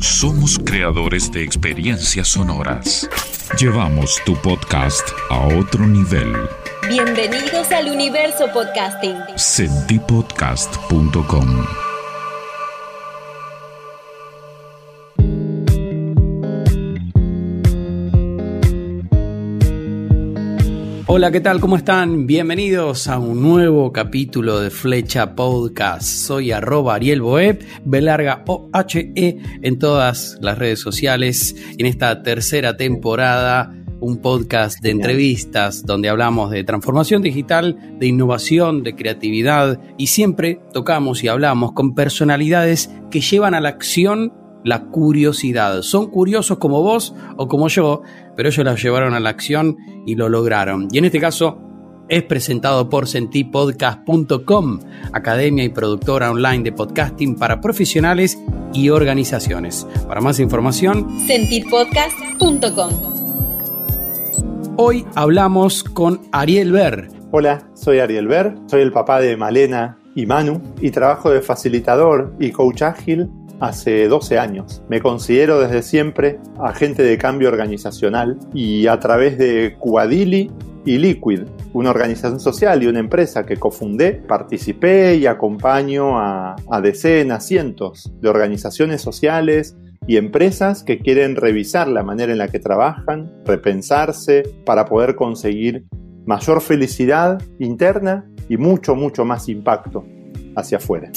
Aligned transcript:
Somos 0.00 0.58
creadores 0.64 1.30
de 1.32 1.42
experiencias 1.42 2.28
sonoras. 2.28 3.08
Llevamos 3.58 4.20
tu 4.24 4.40
podcast 4.42 5.08
a 5.30 5.48
otro 5.58 5.84
nivel. 5.86 6.32
Bienvenidos 6.88 7.70
al 7.72 7.90
universo 7.90 8.46
podcasting. 8.52 9.16
Sentipodcast.com 9.36 11.87
Hola, 21.10 21.30
¿qué 21.30 21.40
tal? 21.40 21.58
¿Cómo 21.58 21.76
están? 21.76 22.26
Bienvenidos 22.26 23.08
a 23.08 23.18
un 23.18 23.40
nuevo 23.40 23.94
capítulo 23.94 24.60
de 24.60 24.68
Flecha 24.68 25.34
Podcast. 25.34 26.02
Soy 26.02 26.52
arroba 26.52 26.96
Ariel 26.96 27.22
Boeb, 27.22 27.64
Belarga 27.82 28.44
O-H-E 28.46 29.38
en 29.62 29.78
todas 29.78 30.36
las 30.42 30.58
redes 30.58 30.80
sociales. 30.80 31.56
En 31.78 31.86
esta 31.86 32.22
tercera 32.22 32.76
temporada, 32.76 33.72
un 34.00 34.18
podcast 34.18 34.82
de 34.82 34.90
entrevistas 34.90 35.82
donde 35.86 36.10
hablamos 36.10 36.50
de 36.50 36.62
transformación 36.62 37.22
digital, 37.22 37.96
de 37.98 38.06
innovación, 38.06 38.82
de 38.82 38.94
creatividad 38.94 39.80
y 39.96 40.08
siempre 40.08 40.60
tocamos 40.74 41.24
y 41.24 41.28
hablamos 41.28 41.72
con 41.72 41.94
personalidades 41.94 42.90
que 43.10 43.22
llevan 43.22 43.54
a 43.54 43.62
la 43.62 43.70
acción 43.70 44.34
la 44.64 44.86
curiosidad. 44.86 45.82
Son 45.82 46.08
curiosos 46.08 46.58
como 46.58 46.82
vos 46.82 47.14
o 47.36 47.48
como 47.48 47.68
yo, 47.68 48.02
pero 48.36 48.48
ellos 48.48 48.64
la 48.64 48.74
llevaron 48.74 49.14
a 49.14 49.20
la 49.20 49.30
acción 49.30 49.76
y 50.06 50.14
lo 50.14 50.28
lograron. 50.28 50.88
Y 50.92 50.98
en 50.98 51.04
este 51.06 51.20
caso 51.20 51.58
es 52.08 52.22
presentado 52.22 52.88
por 52.88 53.06
sentipodcast.com, 53.06 54.80
academia 55.12 55.64
y 55.64 55.68
productora 55.68 56.30
online 56.30 56.64
de 56.64 56.72
podcasting 56.72 57.36
para 57.36 57.60
profesionales 57.60 58.38
y 58.72 58.88
organizaciones. 58.88 59.86
Para 60.06 60.20
más 60.20 60.40
información, 60.40 61.06
sentipodcast.com. 61.26 63.18
Hoy 64.76 65.04
hablamos 65.14 65.84
con 65.84 66.20
Ariel 66.32 66.72
Ver. 66.72 67.08
Hola, 67.30 67.68
soy 67.74 67.98
Ariel 67.98 68.28
Ver, 68.28 68.54
soy 68.66 68.80
el 68.80 68.92
papá 68.92 69.20
de 69.20 69.36
Malena 69.36 69.98
y 70.14 70.24
Manu 70.24 70.62
y 70.80 70.90
trabajo 70.90 71.30
de 71.30 71.42
facilitador 71.42 72.34
y 72.38 72.52
coach 72.52 72.82
ágil 72.82 73.28
hace 73.60 74.08
12 74.08 74.38
años. 74.38 74.82
Me 74.88 75.00
considero 75.00 75.60
desde 75.60 75.82
siempre 75.82 76.38
agente 76.58 77.02
de 77.02 77.18
cambio 77.18 77.48
organizacional 77.48 78.38
y 78.54 78.86
a 78.86 78.98
través 79.00 79.38
de 79.38 79.76
Cubadili 79.78 80.50
y 80.84 80.98
Liquid, 80.98 81.42
una 81.72 81.90
organización 81.90 82.40
social 82.40 82.82
y 82.82 82.86
una 82.86 83.00
empresa 83.00 83.44
que 83.44 83.56
cofundé, 83.56 84.12
participé 84.12 85.16
y 85.16 85.26
acompaño 85.26 86.18
a, 86.18 86.56
a 86.70 86.80
decenas, 86.80 87.46
cientos 87.46 88.12
de 88.20 88.28
organizaciones 88.28 89.02
sociales 89.02 89.76
y 90.06 90.16
empresas 90.16 90.82
que 90.82 90.98
quieren 90.98 91.36
revisar 91.36 91.88
la 91.88 92.02
manera 92.02 92.32
en 92.32 92.38
la 92.38 92.48
que 92.48 92.58
trabajan, 92.58 93.42
repensarse 93.44 94.42
para 94.64 94.86
poder 94.86 95.14
conseguir 95.14 95.84
mayor 96.24 96.62
felicidad 96.62 97.42
interna 97.58 98.26
y 98.48 98.56
mucho, 98.56 98.94
mucho 98.94 99.24
más 99.24 99.48
impacto 99.48 100.06
hacia 100.56 100.78
afuera. 100.78 101.10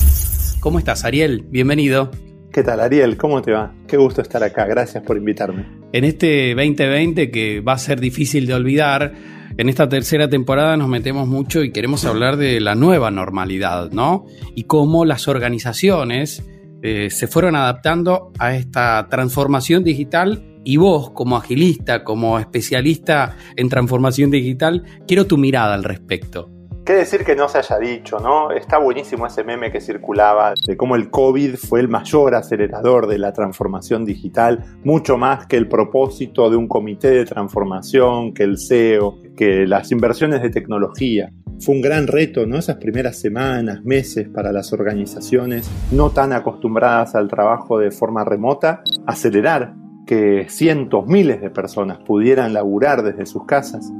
¿Cómo 0.59 0.77
estás, 0.77 1.05
Ariel? 1.05 1.45
Bienvenido. 1.49 2.11
¿Qué 2.51 2.63
tal, 2.63 2.81
Ariel? 2.81 3.15
¿Cómo 3.15 3.41
te 3.41 3.53
va? 3.53 3.73
Qué 3.87 3.95
gusto 3.95 4.21
estar 4.21 4.43
acá. 4.43 4.65
Gracias 4.65 5.01
por 5.03 5.15
invitarme. 5.15 5.65
En 5.93 6.03
este 6.03 6.53
2020 6.53 7.31
que 7.31 7.61
va 7.61 7.73
a 7.73 7.77
ser 7.77 8.01
difícil 8.01 8.45
de 8.45 8.53
olvidar, 8.53 9.13
en 9.57 9.69
esta 9.69 9.87
tercera 9.87 10.29
temporada 10.29 10.75
nos 10.75 10.89
metemos 10.89 11.29
mucho 11.29 11.63
y 11.63 11.71
queremos 11.71 12.03
hablar 12.03 12.35
de 12.35 12.59
la 12.59 12.75
nueva 12.75 13.09
normalidad, 13.09 13.91
¿no? 13.91 14.25
Y 14.53 14.63
cómo 14.63 15.05
las 15.05 15.29
organizaciones 15.29 16.43
eh, 16.83 17.09
se 17.09 17.27
fueron 17.27 17.55
adaptando 17.55 18.33
a 18.37 18.53
esta 18.53 19.07
transformación 19.09 19.85
digital 19.85 20.43
y 20.65 20.75
vos 20.75 21.11
como 21.11 21.37
agilista, 21.37 22.03
como 22.03 22.37
especialista 22.37 23.37
en 23.55 23.69
transformación 23.69 24.29
digital, 24.29 24.83
quiero 25.07 25.25
tu 25.25 25.37
mirada 25.37 25.73
al 25.73 25.85
respecto. 25.85 26.51
¿Qué 26.83 26.93
decir 26.93 27.23
que 27.23 27.35
no 27.35 27.47
se 27.47 27.59
haya 27.59 27.77
dicho, 27.77 28.19
no? 28.19 28.49
Está 28.49 28.79
buenísimo 28.79 29.27
ese 29.27 29.43
meme 29.43 29.71
que 29.71 29.79
circulaba 29.79 30.55
de 30.65 30.75
cómo 30.75 30.95
el 30.95 31.11
COVID 31.11 31.55
fue 31.55 31.79
el 31.79 31.87
mayor 31.87 32.33
acelerador 32.33 33.05
de 33.05 33.19
la 33.19 33.33
transformación 33.33 34.03
digital, 34.03 34.65
mucho 34.83 35.15
más 35.15 35.45
que 35.45 35.57
el 35.57 35.67
propósito 35.67 36.49
de 36.49 36.55
un 36.55 36.67
comité 36.67 37.11
de 37.11 37.25
transformación, 37.25 38.33
que 38.33 38.43
el 38.43 38.57
SEO, 38.57 39.19
que 39.37 39.67
las 39.67 39.91
inversiones 39.91 40.41
de 40.41 40.49
tecnología. 40.49 41.31
Fue 41.59 41.75
un 41.75 41.81
gran 41.81 42.07
reto, 42.07 42.47
¿no? 42.47 42.57
Esas 42.57 42.77
primeras 42.77 43.19
semanas, 43.19 43.83
meses 43.83 44.27
para 44.27 44.51
las 44.51 44.73
organizaciones 44.73 45.69
no 45.91 46.09
tan 46.09 46.33
acostumbradas 46.33 47.13
al 47.13 47.27
trabajo 47.27 47.77
de 47.77 47.91
forma 47.91 48.25
remota, 48.25 48.81
acelerar 49.05 49.75
que 50.07 50.47
cientos, 50.49 51.05
miles 51.05 51.41
de 51.41 51.51
personas 51.51 51.99
pudieran 51.99 52.53
laburar 52.53 53.03
desde 53.03 53.27
sus 53.27 53.45
casas 53.45 53.91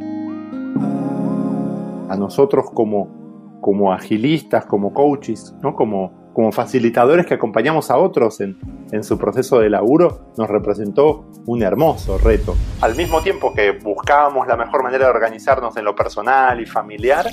a 2.11 2.17
nosotros 2.17 2.65
como, 2.73 3.07
como 3.61 3.93
agilistas, 3.93 4.65
como 4.65 4.93
coaches, 4.93 5.55
¿no? 5.61 5.75
como, 5.75 6.31
como 6.33 6.51
facilitadores 6.51 7.25
que 7.25 7.35
acompañamos 7.35 7.89
a 7.89 7.97
otros 7.97 8.41
en, 8.41 8.59
en, 8.91 9.03
su 9.03 9.17
proceso 9.17 9.59
de 9.59 9.69
laburo, 9.69 10.31
nos 10.37 10.49
representó 10.49 11.25
un 11.45 11.63
hermoso 11.63 12.17
reto. 12.17 12.55
Al 12.81 12.95
mismo 12.95 13.21
tiempo 13.21 13.53
que 13.53 13.71
buscábamos 13.71 14.45
la 14.45 14.57
mejor 14.57 14.83
manera 14.83 15.05
de 15.05 15.11
organizarnos 15.11 15.77
en 15.77 15.85
lo 15.85 15.95
personal 15.95 16.59
y 16.59 16.65
familiar, 16.65 17.27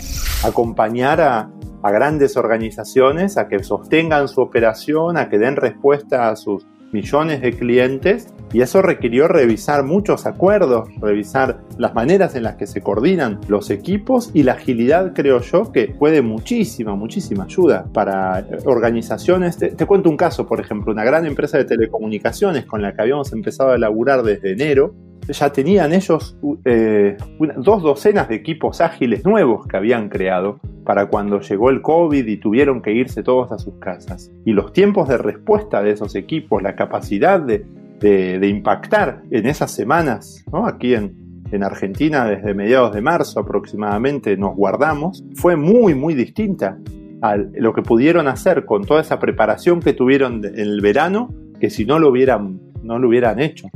acompañar 0.44 1.20
a, 1.20 1.50
a 1.82 1.90
grandes 1.90 2.36
organizaciones 2.36 3.36
a 3.36 3.48
que 3.48 3.64
sostengan 3.64 4.28
su 4.28 4.40
operación, 4.40 5.16
a 5.16 5.28
que 5.28 5.38
den 5.38 5.56
respuesta 5.56 6.28
a 6.28 6.36
sus 6.36 6.68
millones 6.92 7.40
de 7.40 7.52
clientes 7.52 8.28
y 8.52 8.62
eso 8.62 8.80
requirió 8.80 9.28
revisar 9.28 9.84
muchos 9.84 10.26
acuerdos, 10.26 10.88
revisar 11.00 11.60
las 11.76 11.94
maneras 11.94 12.34
en 12.34 12.44
las 12.44 12.56
que 12.56 12.66
se 12.66 12.80
coordinan 12.80 13.40
los 13.48 13.70
equipos 13.70 14.30
y 14.32 14.42
la 14.42 14.52
agilidad 14.52 15.12
creo 15.14 15.40
yo 15.40 15.70
que 15.70 15.94
fue 15.98 16.10
de 16.10 16.22
muchísima, 16.22 16.94
muchísima 16.94 17.44
ayuda 17.44 17.86
para 17.92 18.46
organizaciones. 18.64 19.58
Te, 19.58 19.86
cuento 19.86 20.08
un 20.08 20.16
caso, 20.16 20.46
por 20.46 20.60
ejemplo, 20.60 20.92
una 20.92 21.04
gran 21.04 21.26
empresa 21.26 21.58
de 21.58 21.64
telecomunicaciones 21.64 22.64
con 22.64 22.82
la 22.82 22.94
que 22.94 23.02
habíamos 23.02 23.32
empezado 23.32 23.70
a 23.70 23.78
laburar 23.78 24.22
desde 24.22 24.52
enero, 24.52 24.94
ya 25.32 25.52
tenían 25.52 25.92
ellos 25.92 26.36
eh, 26.64 27.16
dos 27.56 27.82
docenas 27.82 28.28
de 28.28 28.36
equipos 28.36 28.80
ágiles 28.80 29.24
nuevos 29.24 29.66
que 29.66 29.76
habían 29.76 30.08
creado 30.08 30.60
para 30.84 31.06
cuando 31.06 31.40
llegó 31.40 31.70
el 31.70 31.82
COVID 31.82 32.26
y 32.26 32.36
tuvieron 32.38 32.80
que 32.82 32.92
irse 32.92 33.22
todos 33.22 33.52
a 33.52 33.58
sus 33.58 33.74
casas. 33.74 34.30
Y 34.44 34.52
los 34.52 34.72
tiempos 34.72 35.08
de 35.08 35.18
respuesta 35.18 35.82
de 35.82 35.90
esos 35.90 36.14
equipos, 36.14 36.62
la 36.62 36.76
capacidad 36.76 37.40
de 37.40 38.48
impactar 38.48 39.22
en 39.30 39.46
esas 39.46 39.70
semanas, 39.70 40.44
¿no? 40.52 40.66
aquí 40.66 40.94
en, 40.94 41.28
en 41.52 41.62
Argentina 41.62 42.26
desde 42.26 42.54
mediados 42.54 42.94
de 42.94 43.00
marzo 43.00 43.40
aproximadamente 43.40 44.36
nos 44.36 44.54
guardamos, 44.54 45.24
fue 45.34 45.56
muy, 45.56 45.94
muy 45.94 46.14
distinta 46.14 46.78
a 47.22 47.36
lo 47.36 47.72
que 47.72 47.82
pudieron 47.82 48.28
hacer 48.28 48.64
con 48.64 48.84
toda 48.84 49.00
esa 49.00 49.18
preparación 49.18 49.80
que 49.80 49.92
tuvieron 49.92 50.44
en 50.44 50.58
el 50.58 50.80
verano, 50.80 51.34
que 51.58 51.70
si 51.70 51.84
no 51.84 51.98
lo 51.98 52.10
hubieran, 52.10 52.60
no 52.82 52.98
lo 52.98 53.08
hubieran 53.08 53.40
hecho. 53.40 53.68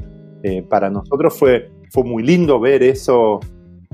Eh, 0.43 0.63
para 0.63 0.91
nosotros 0.91 1.39
fue, 1.39 1.71
fue 1.91 2.05
muy 2.05 2.23
lindo 2.23 2.61
ver 2.61 2.83
eso. 2.83 3.41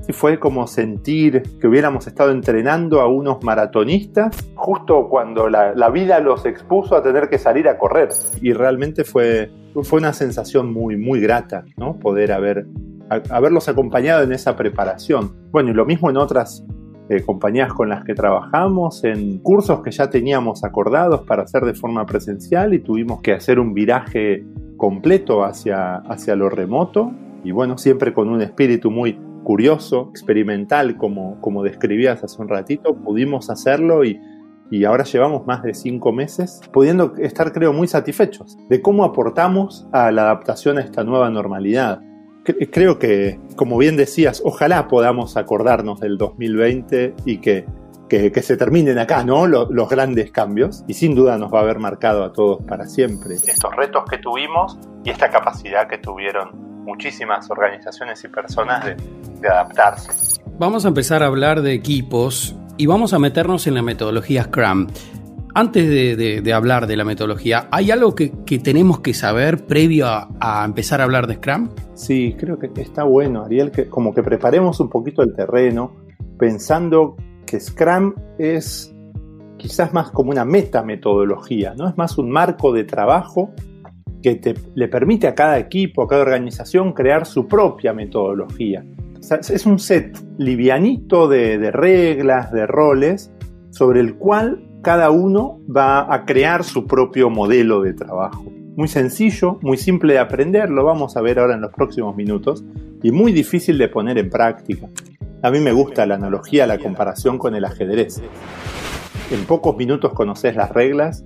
Y 0.06 0.12
fue 0.12 0.38
como 0.38 0.66
sentir 0.66 1.42
que 1.60 1.66
hubiéramos 1.66 2.06
estado 2.06 2.30
entrenando 2.30 3.00
a 3.00 3.08
unos 3.08 3.42
maratonistas 3.42 4.34
justo 4.54 5.08
cuando 5.08 5.50
la, 5.50 5.74
la, 5.74 5.90
vida 5.90 6.20
los 6.20 6.46
expuso 6.46 6.96
a 6.96 7.02
tener 7.02 7.28
que 7.28 7.36
salir 7.36 7.68
a 7.68 7.76
correr. 7.76 8.08
Y 8.40 8.52
realmente 8.52 9.04
fue, 9.04 9.50
fue 9.82 9.98
una 9.98 10.12
sensación 10.12 10.72
muy, 10.72 10.96
muy 10.96 11.20
grata, 11.20 11.64
¿no? 11.76 11.98
Poder 11.98 12.32
haber, 12.32 12.66
a, 13.10 13.20
haberlos 13.36 13.68
acompañado 13.68 14.22
en 14.22 14.32
esa 14.32 14.56
preparación. 14.56 15.32
Bueno, 15.50 15.70
y 15.70 15.74
lo 15.74 15.84
mismo 15.84 16.08
en 16.08 16.16
otras 16.16 16.64
eh, 17.10 17.22
compañías 17.22 17.72
con 17.72 17.88
las 17.88 18.04
que 18.04 18.14
trabajamos, 18.14 19.02
en 19.04 19.38
cursos 19.38 19.82
que 19.82 19.90
ya 19.90 20.10
teníamos 20.10 20.62
acordados 20.62 21.22
para 21.22 21.42
hacer 21.42 21.64
de 21.64 21.72
forma 21.72 22.04
presencial 22.04 22.74
y 22.74 22.80
tuvimos 22.80 23.22
que 23.22 23.32
hacer 23.32 23.58
un 23.58 23.72
viraje 23.72 24.44
completo 24.78 25.44
hacia, 25.44 25.96
hacia 25.96 26.34
lo 26.34 26.48
remoto 26.48 27.12
y 27.44 27.50
bueno, 27.50 27.76
siempre 27.76 28.14
con 28.14 28.30
un 28.30 28.40
espíritu 28.40 28.90
muy 28.90 29.18
curioso, 29.44 30.08
experimental, 30.10 30.96
como, 30.96 31.40
como 31.40 31.62
describías 31.62 32.24
hace 32.24 32.40
un 32.40 32.48
ratito, 32.48 32.94
pudimos 32.96 33.50
hacerlo 33.50 34.04
y, 34.04 34.20
y 34.70 34.84
ahora 34.84 35.04
llevamos 35.04 35.46
más 35.46 35.62
de 35.62 35.74
cinco 35.74 36.12
meses 36.12 36.60
pudiendo 36.72 37.14
estar, 37.18 37.52
creo, 37.52 37.72
muy 37.72 37.88
satisfechos 37.88 38.58
de 38.68 38.82
cómo 38.82 39.04
aportamos 39.04 39.86
a 39.92 40.10
la 40.10 40.22
adaptación 40.22 40.78
a 40.78 40.82
esta 40.82 41.04
nueva 41.04 41.30
normalidad. 41.30 42.00
Creo 42.70 42.98
que, 42.98 43.38
como 43.56 43.76
bien 43.76 43.96
decías, 43.96 44.40
ojalá 44.44 44.88
podamos 44.88 45.36
acordarnos 45.36 46.00
del 46.00 46.16
2020 46.16 47.14
y 47.26 47.38
que 47.38 47.66
que, 48.08 48.32
que, 48.32 48.42
se 48.42 48.56
terminen 48.56 48.98
acá, 48.98 49.22
¿no? 49.24 49.46
Los, 49.46 49.70
los, 49.70 49.88
grandes 49.88 50.30
cambios. 50.30 50.84
Y 50.86 50.94
sin 50.94 51.14
duda 51.14 51.38
nos 51.38 51.52
va 51.52 51.60
a 51.60 51.62
haber 51.62 51.78
marcado 51.78 52.24
a 52.24 52.32
todos 52.32 52.62
para 52.64 52.86
siempre. 52.86 53.34
Estos 53.34 53.74
retos 53.76 54.04
que 54.10 54.18
tuvimos 54.18 54.78
y 55.04 55.10
esta 55.10 55.30
capacidad 55.30 55.88
que 55.88 55.98
tuvieron 55.98 56.84
muchísimas 56.84 57.50
organizaciones 57.50 58.22
y 58.24 58.28
personas 58.28 58.84
de, 58.84 58.96
de 59.40 59.48
adaptarse. 59.48 60.40
Vamos 60.58 60.84
a 60.84 60.88
empezar 60.88 61.22
a 61.22 61.26
hablar 61.26 61.62
de 61.62 61.72
equipos 61.72 62.56
y 62.78 62.86
vamos 62.86 63.12
a 63.12 63.18
meternos 63.18 63.66
en 63.66 63.74
la 63.74 63.82
metodología 63.82 64.44
Scrum. 64.44 64.86
Antes 65.54 65.88
de, 65.88 66.52
hablar 66.52 66.86
de 66.86 66.96
la 66.96 67.04
metodología, 67.04 67.66
¿hay 67.72 67.90
algo 67.90 68.14
que, 68.14 68.28
tenemos 68.62 69.00
que 69.00 69.12
saber 69.12 69.66
previo 69.66 70.06
a, 70.06 70.62
empezar 70.64 71.00
a 71.00 71.04
hablar 71.04 71.26
de 71.26 71.34
Scrum? 71.34 71.70
Sí, 71.94 72.36
creo 72.38 72.58
que 72.58 72.70
está 72.80 73.02
bueno, 73.02 73.42
Ariel, 73.44 73.72
que 73.72 73.88
como 73.88 74.14
que 74.14 74.22
preparemos 74.22 74.78
un 74.78 74.88
poquito 74.88 75.22
el 75.22 75.34
terreno, 75.34 75.96
pensando 76.38 77.16
que 77.48 77.60
Scrum 77.60 78.14
es 78.38 78.94
quizás 79.56 79.92
más 79.92 80.10
como 80.10 80.30
una 80.30 80.44
metametodología, 80.44 81.74
¿no? 81.76 81.88
Es 81.88 81.96
más 81.96 82.18
un 82.18 82.30
marco 82.30 82.72
de 82.72 82.84
trabajo 82.84 83.50
que 84.22 84.54
le 84.74 84.88
permite 84.88 85.26
a 85.26 85.34
cada 85.34 85.58
equipo, 85.58 86.02
a 86.02 86.08
cada 86.08 86.22
organización 86.22 86.92
crear 86.92 87.26
su 87.26 87.46
propia 87.46 87.92
metodología. 87.92 88.84
es 89.20 89.66
un 89.66 89.78
set 89.78 90.18
livianito 90.38 91.28
de 91.28 91.70
reglas, 91.70 92.52
de 92.52 92.66
roles, 92.66 93.32
sobre 93.70 94.00
el 94.00 94.16
cual 94.16 94.64
cada 94.82 95.10
uno 95.10 95.60
va 95.74 96.12
a 96.12 96.24
crear 96.24 96.64
su 96.64 96.86
propio 96.86 97.30
modelo 97.30 97.82
de 97.82 97.94
trabajo. 97.94 98.44
Muy 98.76 98.88
sencillo, 98.88 99.58
muy 99.62 99.76
simple 99.76 100.14
de 100.14 100.18
aprender, 100.20 100.70
lo 100.70 100.84
vamos 100.84 101.16
a 101.16 101.20
ver 101.20 101.38
ahora 101.40 101.54
en 101.54 101.60
los 101.60 101.72
próximos 101.72 102.14
minutos, 102.14 102.64
y 103.02 103.10
muy 103.10 103.32
difícil 103.32 103.76
de 103.76 103.88
poner 103.88 104.18
en 104.18 104.30
práctica. 104.30 104.88
A 105.40 105.52
mí 105.52 105.60
me 105.60 105.70
gusta 105.70 106.04
la 106.04 106.16
analogía, 106.16 106.66
la 106.66 106.78
comparación 106.78 107.38
con 107.38 107.54
el 107.54 107.64
ajedrez. 107.64 108.20
En 109.30 109.44
pocos 109.44 109.76
minutos 109.76 110.12
conoces 110.12 110.56
las 110.56 110.70
reglas, 110.70 111.24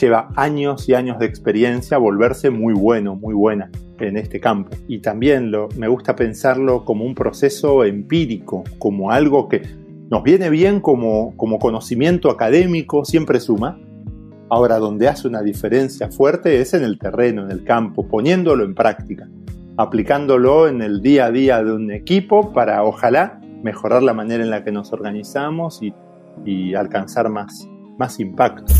lleva 0.00 0.28
años 0.36 0.88
y 0.88 0.94
años 0.94 1.18
de 1.18 1.26
experiencia 1.26 1.98
volverse 1.98 2.50
muy 2.50 2.72
bueno, 2.72 3.16
muy 3.16 3.34
buena 3.34 3.68
en 3.98 4.16
este 4.16 4.38
campo. 4.38 4.76
Y 4.86 5.00
también 5.00 5.50
lo, 5.50 5.68
me 5.76 5.88
gusta 5.88 6.14
pensarlo 6.14 6.84
como 6.84 7.04
un 7.04 7.16
proceso 7.16 7.84
empírico, 7.84 8.62
como 8.78 9.10
algo 9.10 9.48
que 9.48 9.62
nos 10.08 10.22
viene 10.22 10.50
bien 10.50 10.80
como, 10.80 11.36
como 11.36 11.58
conocimiento 11.58 12.30
académico, 12.30 13.04
siempre 13.04 13.40
suma. 13.40 13.76
Ahora, 14.50 14.78
donde 14.78 15.08
hace 15.08 15.26
una 15.26 15.42
diferencia 15.42 16.12
fuerte 16.12 16.60
es 16.60 16.74
en 16.74 16.84
el 16.84 16.96
terreno, 16.96 17.42
en 17.42 17.50
el 17.50 17.64
campo, 17.64 18.06
poniéndolo 18.06 18.64
en 18.64 18.76
práctica, 18.76 19.28
aplicándolo 19.76 20.68
en 20.68 20.80
el 20.80 21.02
día 21.02 21.26
a 21.26 21.30
día 21.32 21.62
de 21.62 21.72
un 21.72 21.90
equipo 21.90 22.52
para, 22.52 22.84
ojalá, 22.84 23.37
mejorar 23.62 24.02
la 24.02 24.14
manera 24.14 24.42
en 24.42 24.50
la 24.50 24.64
que 24.64 24.72
nos 24.72 24.92
organizamos 24.92 25.82
y, 25.82 25.94
y 26.44 26.74
alcanzar 26.74 27.28
más, 27.28 27.68
más 27.98 28.20
impacto. 28.20 28.72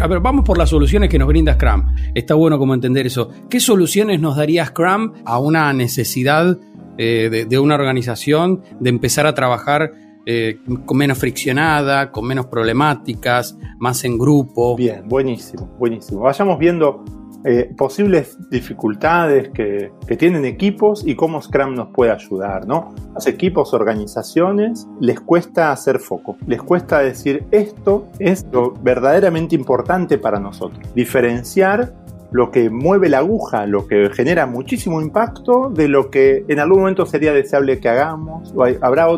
A 0.00 0.06
ver, 0.06 0.20
vamos 0.20 0.44
por 0.44 0.56
las 0.56 0.70
soluciones 0.70 1.10
que 1.10 1.18
nos 1.18 1.28
brinda 1.28 1.54
Scrum. 1.54 1.84
Está 2.14 2.34
bueno 2.34 2.58
como 2.58 2.74
entender 2.74 3.06
eso. 3.06 3.30
¿Qué 3.50 3.60
soluciones 3.60 4.20
nos 4.20 4.36
daría 4.36 4.64
Scrum 4.64 5.12
a 5.24 5.38
una 5.38 5.72
necesidad 5.72 6.58
eh, 6.98 7.28
de, 7.30 7.44
de, 7.44 7.58
una 7.58 7.74
organización 7.74 8.62
de 8.80 8.90
empezar 8.90 9.26
a 9.26 9.34
trabajar 9.34 9.92
eh, 10.24 10.60
con 10.86 10.98
menos 10.98 11.18
friccionada, 11.18 12.12
con 12.12 12.24
menos 12.26 12.46
problemáticas, 12.46 13.58
más 13.78 14.04
en 14.04 14.18
grupo. 14.18 14.76
Bien, 14.76 15.08
buenísimo, 15.08 15.66
buenísimo. 15.80 16.20
Vayamos 16.20 16.60
viendo 16.60 17.04
eh, 17.44 17.72
posibles 17.76 18.38
dificultades 18.50 19.50
que, 19.50 19.90
tienen 20.16 20.44
equipos 20.44 21.02
y 21.06 21.16
cómo 21.16 21.40
Scrum 21.40 21.74
nos 21.74 21.88
puede 21.88 22.12
ayudar, 22.12 22.66
¿no? 22.66 22.94
Los 23.14 23.26
equipos, 23.26 23.72
organizaciones, 23.72 24.86
les 25.00 25.18
cuesta 25.20 25.72
hacer 25.72 25.98
foco, 25.98 26.36
les 26.46 26.62
cuesta 26.62 26.98
decir 26.98 27.44
esto 27.50 28.08
es 28.18 28.46
lo 28.52 28.72
verdaderamente 28.72 29.54
importante 29.54 30.18
para 30.18 30.38
nosotros. 30.38 30.80
Diferenciar 30.94 31.94
lo 32.30 32.50
que 32.50 32.70
mueve 32.70 33.08
la 33.08 33.18
aguja, 33.18 33.66
lo 33.66 33.86
que 33.86 34.10
genera 34.10 34.46
muchísimo 34.46 35.00
impacto 35.00 35.70
de 35.70 35.88
lo 35.88 36.10
que 36.10 36.44
en 36.48 36.60
algún 36.60 36.80
momento 36.80 37.06
sería 37.06 37.32
deseable 37.32 37.80
que 37.80 37.88
hagamos. 37.88 38.52
O 38.54 38.64
habrá 38.64 39.08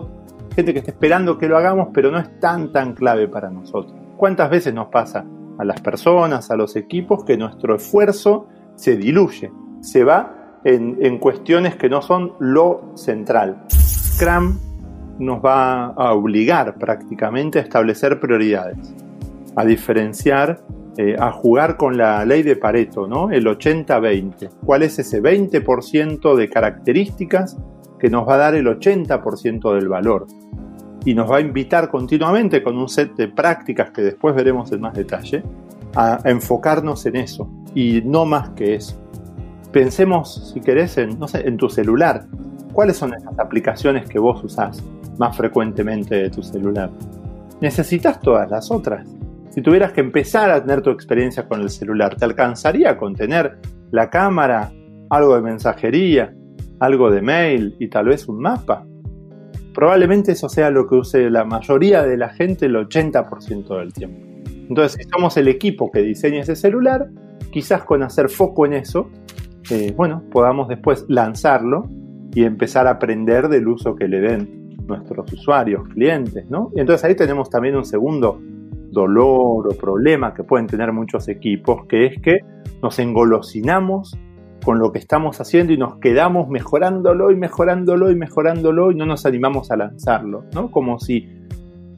gente 0.54 0.72
que 0.72 0.78
está 0.78 0.92
esperando 0.92 1.38
que 1.38 1.48
lo 1.48 1.56
hagamos, 1.56 1.88
pero 1.92 2.10
no 2.10 2.18
es 2.18 2.40
tan 2.40 2.72
tan 2.72 2.94
clave 2.94 3.28
para 3.28 3.50
nosotros. 3.50 3.94
¿Cuántas 4.16 4.48
veces 4.48 4.72
nos 4.72 4.88
pasa 4.88 5.24
a 5.58 5.64
las 5.64 5.80
personas, 5.80 6.50
a 6.50 6.56
los 6.56 6.76
equipos, 6.76 7.24
que 7.24 7.36
nuestro 7.36 7.74
esfuerzo 7.76 8.46
se 8.76 8.96
diluye, 8.96 9.52
se 9.80 10.04
va 10.04 10.60
en, 10.64 10.98
en 11.00 11.18
cuestiones 11.18 11.76
que 11.76 11.88
no 11.88 12.02
son 12.02 12.32
lo 12.38 12.92
central? 12.94 13.64
Scrum 13.70 14.58
nos 15.18 15.44
va 15.44 15.86
a 15.86 16.12
obligar 16.12 16.74
prácticamente 16.76 17.58
a 17.58 17.62
establecer 17.62 18.20
prioridades, 18.20 18.94
a 19.56 19.64
diferenciar, 19.64 20.60
eh, 20.96 21.16
a 21.18 21.32
jugar 21.32 21.76
con 21.76 21.96
la 21.96 22.24
ley 22.24 22.42
de 22.42 22.56
Pareto, 22.56 23.06
¿no? 23.06 23.30
El 23.30 23.46
80-20. 23.46 24.50
¿Cuál 24.64 24.82
es 24.82 24.98
ese 24.98 25.22
20% 25.22 26.36
de 26.36 26.48
características 26.48 27.56
que 27.98 28.10
nos 28.10 28.28
va 28.28 28.34
a 28.34 28.38
dar 28.38 28.54
el 28.54 28.66
80% 28.66 29.74
del 29.74 29.88
valor? 29.88 30.26
Y 31.04 31.14
nos 31.14 31.30
va 31.30 31.36
a 31.36 31.40
invitar 31.40 31.90
continuamente 31.90 32.62
con 32.62 32.78
un 32.78 32.88
set 32.88 33.14
de 33.14 33.28
prácticas 33.28 33.90
que 33.90 34.02
después 34.02 34.34
veremos 34.34 34.72
en 34.72 34.80
más 34.80 34.94
detalle 34.94 35.42
a 35.94 36.18
enfocarnos 36.24 37.04
en 37.06 37.16
eso 37.16 37.48
y 37.74 38.02
no 38.04 38.24
más 38.24 38.50
que 38.50 38.74
eso. 38.74 39.00
Pensemos, 39.70 40.52
si 40.52 40.60
querés, 40.60 40.96
en, 40.98 41.18
no 41.18 41.28
sé, 41.28 41.46
en 41.46 41.56
tu 41.56 41.68
celular. 41.68 42.26
¿Cuáles 42.72 42.96
son 42.96 43.14
esas 43.14 43.38
aplicaciones 43.38 44.08
que 44.08 44.18
vos 44.18 44.42
usás 44.42 44.82
más 45.18 45.36
frecuentemente 45.36 46.14
de 46.14 46.30
tu 46.30 46.42
celular? 46.42 46.90
Necesitas 47.60 48.20
todas 48.20 48.50
las 48.50 48.70
otras. 48.70 49.06
Si 49.50 49.62
tuvieras 49.62 49.92
que 49.92 50.00
empezar 50.00 50.50
a 50.50 50.60
tener 50.60 50.82
tu 50.82 50.90
experiencia 50.90 51.46
con 51.46 51.60
el 51.60 51.70
celular, 51.70 52.16
¿te 52.16 52.24
alcanzaría 52.24 52.96
con 52.96 53.14
tener 53.14 53.58
la 53.90 54.10
cámara, 54.10 54.72
algo 55.10 55.36
de 55.36 55.42
mensajería, 55.42 56.34
algo 56.80 57.10
de 57.10 57.22
mail 57.22 57.76
y 57.78 57.88
tal 57.88 58.06
vez 58.06 58.26
un 58.26 58.40
mapa? 58.40 58.84
Probablemente 59.74 60.32
eso 60.32 60.48
sea 60.48 60.70
lo 60.70 60.86
que 60.86 60.94
use 60.94 61.28
la 61.30 61.44
mayoría 61.44 62.02
de 62.02 62.16
la 62.16 62.30
gente 62.30 62.66
el 62.66 62.76
80% 62.76 63.78
del 63.78 63.92
tiempo. 63.92 64.24
Entonces, 64.68 64.98
si 65.02 65.08
somos 65.10 65.36
el 65.36 65.48
equipo 65.48 65.90
que 65.90 66.00
diseña 66.00 66.40
ese 66.40 66.56
celular, 66.56 67.08
quizás 67.50 67.84
con 67.84 68.02
hacer 68.02 68.30
foco 68.30 68.64
en 68.64 68.74
eso, 68.74 69.10
eh, 69.70 69.92
bueno, 69.96 70.22
podamos 70.30 70.68
después 70.68 71.04
lanzarlo 71.08 71.88
y 72.34 72.44
empezar 72.44 72.86
a 72.86 72.92
aprender 72.92 73.48
del 73.48 73.68
uso 73.68 73.94
que 73.94 74.08
le 74.08 74.20
den 74.20 74.76
nuestros 74.86 75.30
usuarios, 75.32 75.86
clientes, 75.88 76.48
¿no? 76.50 76.70
Y 76.74 76.80
entonces 76.80 77.04
ahí 77.04 77.14
tenemos 77.14 77.50
también 77.50 77.76
un 77.76 77.84
segundo 77.84 78.40
dolor 78.90 79.68
o 79.68 79.76
problema 79.76 80.34
que 80.34 80.44
pueden 80.44 80.66
tener 80.66 80.92
muchos 80.92 81.28
equipos, 81.28 81.86
que 81.86 82.06
es 82.06 82.20
que 82.20 82.38
nos 82.82 82.98
engolosinamos 82.98 84.16
con 84.64 84.78
lo 84.78 84.92
que 84.92 84.98
estamos 84.98 85.40
haciendo 85.40 85.72
y 85.72 85.78
nos 85.78 85.96
quedamos 85.96 86.48
mejorándolo 86.48 87.30
y 87.30 87.36
mejorándolo 87.36 88.10
y 88.10 88.16
mejorándolo 88.16 88.90
y 88.90 88.94
no 88.94 89.06
nos 89.06 89.26
animamos 89.26 89.70
a 89.70 89.76
lanzarlo, 89.76 90.44
¿no? 90.54 90.70
Como 90.70 90.98
si, 90.98 91.28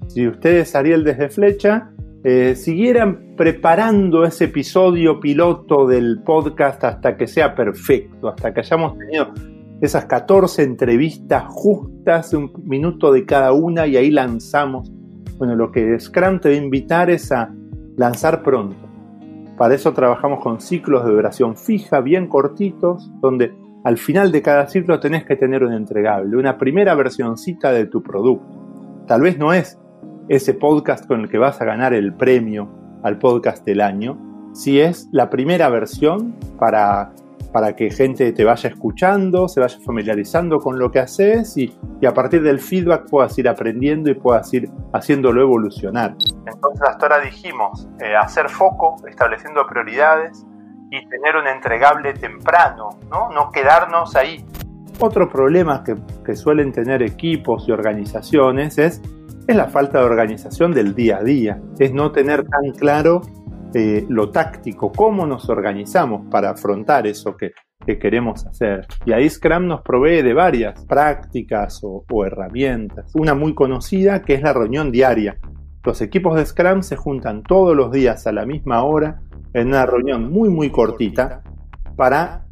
si 0.09 0.27
ustedes, 0.27 0.75
Ariel, 0.75 1.05
desde 1.05 1.29
Flecha, 1.29 1.91
eh, 2.25 2.55
siguieran 2.57 3.37
preparando 3.37 4.25
ese 4.25 4.45
episodio 4.47 5.21
piloto 5.21 5.87
del 5.87 6.23
podcast 6.25 6.83
hasta 6.85 7.17
que 7.17 7.27
sea 7.27 7.55
perfecto, 7.55 8.29
hasta 8.29 8.53
que 8.53 8.61
hayamos 8.61 8.99
tenido 8.99 9.29
esas 9.81 10.07
14 10.07 10.63
entrevistas 10.63 11.45
justas, 11.49 12.33
un 12.33 12.51
minuto 12.65 13.13
de 13.13 13.25
cada 13.25 13.53
una 13.53 13.87
y 13.87 13.97
ahí 13.97 14.11
lanzamos. 14.11 14.91
Bueno, 15.39 15.55
lo 15.55 15.71
que 15.71 16.01
Scrum 16.01 16.41
te 16.41 16.49
va 16.49 16.55
a 16.55 16.59
invitar 16.59 17.11
es 17.11 17.31
a 17.31 17.55
lanzar 17.97 18.43
pronto 18.43 18.86
para 19.57 19.75
eso 19.75 19.93
trabajamos 19.93 20.41
con 20.41 20.61
ciclos 20.61 21.05
de 21.05 21.13
duración 21.13 21.57
fija, 21.57 22.01
bien 22.01 22.29
cortitos, 22.29 23.11
donde 23.21 23.55
al 23.85 23.99
final 23.99 24.33
de 24.33 24.43
cada 24.43 24.67
ciclo 24.69 25.01
tenés 25.01 25.25
que 25.25 25.37
tener 25.37 25.65
un 25.65 25.73
entregable, 25.73 26.37
una 26.37 26.59
primera 26.59 26.95
versioncita 26.95 27.73
de 27.73 27.87
tu 27.87 28.03
producto. 28.03 29.05
Tal 29.07 29.23
vez 29.23 29.39
no 29.39 29.53
es 29.53 29.79
ese 30.29 30.55
podcast 30.55 31.07
con 31.07 31.21
el 31.21 31.29
que 31.29 31.39
vas 31.39 31.61
a 31.61 31.65
ganar 31.65 31.95
el 31.95 32.13
premio 32.13 32.69
al 33.03 33.19
podcast 33.19 33.65
del 33.65 33.81
año, 33.81 34.19
si 34.53 34.81
es 34.81 35.09
la 35.13 35.31
primera 35.31 35.69
versión 35.69 36.35
para 36.59 37.13
para 37.57 37.75
que 37.75 37.91
gente 37.91 38.31
te 38.33 38.45
vaya 38.45 38.69
escuchando, 38.69 39.49
se 39.49 39.61
vaya 39.61 39.79
familiarizando 39.83 40.59
con 40.59 40.79
lo 40.79 40.91
que 40.91 40.99
haces 40.99 41.57
y, 41.57 41.75
a 42.07 42.13
partir 42.13 42.43
del 42.43 42.61
feedback 42.61 43.09
puedas 43.09 43.39
ir 43.39 43.49
aprendiendo 43.49 44.11
y 44.11 44.15
puedas 44.15 44.53
ir 44.53 44.69
haciéndolo 44.93 45.41
evolucionar. 45.41 46.15
Entonces 46.45 46.83
hasta 46.87 47.07
ahora 47.07 47.21
dijimos, 47.21 47.89
eh, 47.99 48.15
hacer 48.15 48.51
foco, 48.51 48.97
estableciendo 49.09 49.67
prioridades 49.67 50.45
y 50.91 51.09
tener 51.09 51.37
un 51.37 51.47
entregable 51.47 52.13
temprano, 52.13 52.91
no, 53.11 53.31
no 53.31 53.51
quedarnos 53.51 54.15
ahí. 54.17 54.45
Otro 55.01 55.27
problema 55.27 55.83
que, 55.83 55.97
que 56.27 56.37
suelen 56.37 56.73
tener 56.73 57.03
equipos 57.03 57.67
y 57.67 57.73
organizaciones 57.73 58.77
es, 58.77 59.01
es 59.47 59.57
la 59.57 59.69
falta 59.69 60.01
de 60.01 60.05
organización 60.05 60.73
del 60.73 60.95
día 60.95 61.17
a 61.17 61.23
día, 61.23 61.59
es 61.79 61.91
no 61.95 62.13
tener 62.13 62.47
tan 62.47 62.73
claro 62.73 63.23
eh, 63.75 64.07
lo 64.09 64.31
táctico, 64.31 64.93
cómo 64.93 65.27
nos 65.27 65.49
organizamos 65.49 66.31
para 66.31 66.51
afrontar 66.51 67.07
eso 67.07 67.37
que, 67.37 67.53
queremos 68.01 68.45
hacer. 68.47 68.87
Y 69.05 69.13
ahí 69.13 69.31
Scrum 69.31 69.69
nos 69.69 69.83
provee 69.83 70.23
de 70.23 70.33
varias 70.33 70.85
prácticas 70.87 71.81
o, 71.85 72.05
herramientas. 72.25 73.13
Una 73.15 73.35
muy 73.35 73.55
conocida 73.55 74.23
que 74.23 74.35
es 74.35 74.43
la 74.43 74.53
reunión 74.53 74.91
diaria. 74.91 75.39
Los 75.85 76.01
equipos 76.01 76.35
de 76.35 76.47
Scrum 76.47 76.83
se 76.83 76.97
juntan 76.97 77.45
todos 77.45 77.77
los 77.77 77.93
días 77.93 78.27
a 78.27 78.33
la 78.33 78.45
misma 78.45 78.83
hora 78.83 79.21
en 79.53 79.69
una 79.69 79.87
reunión 79.87 80.33
muy 80.33 80.49
muy 80.49 80.71
cortita 80.71 81.43
para 81.97 82.47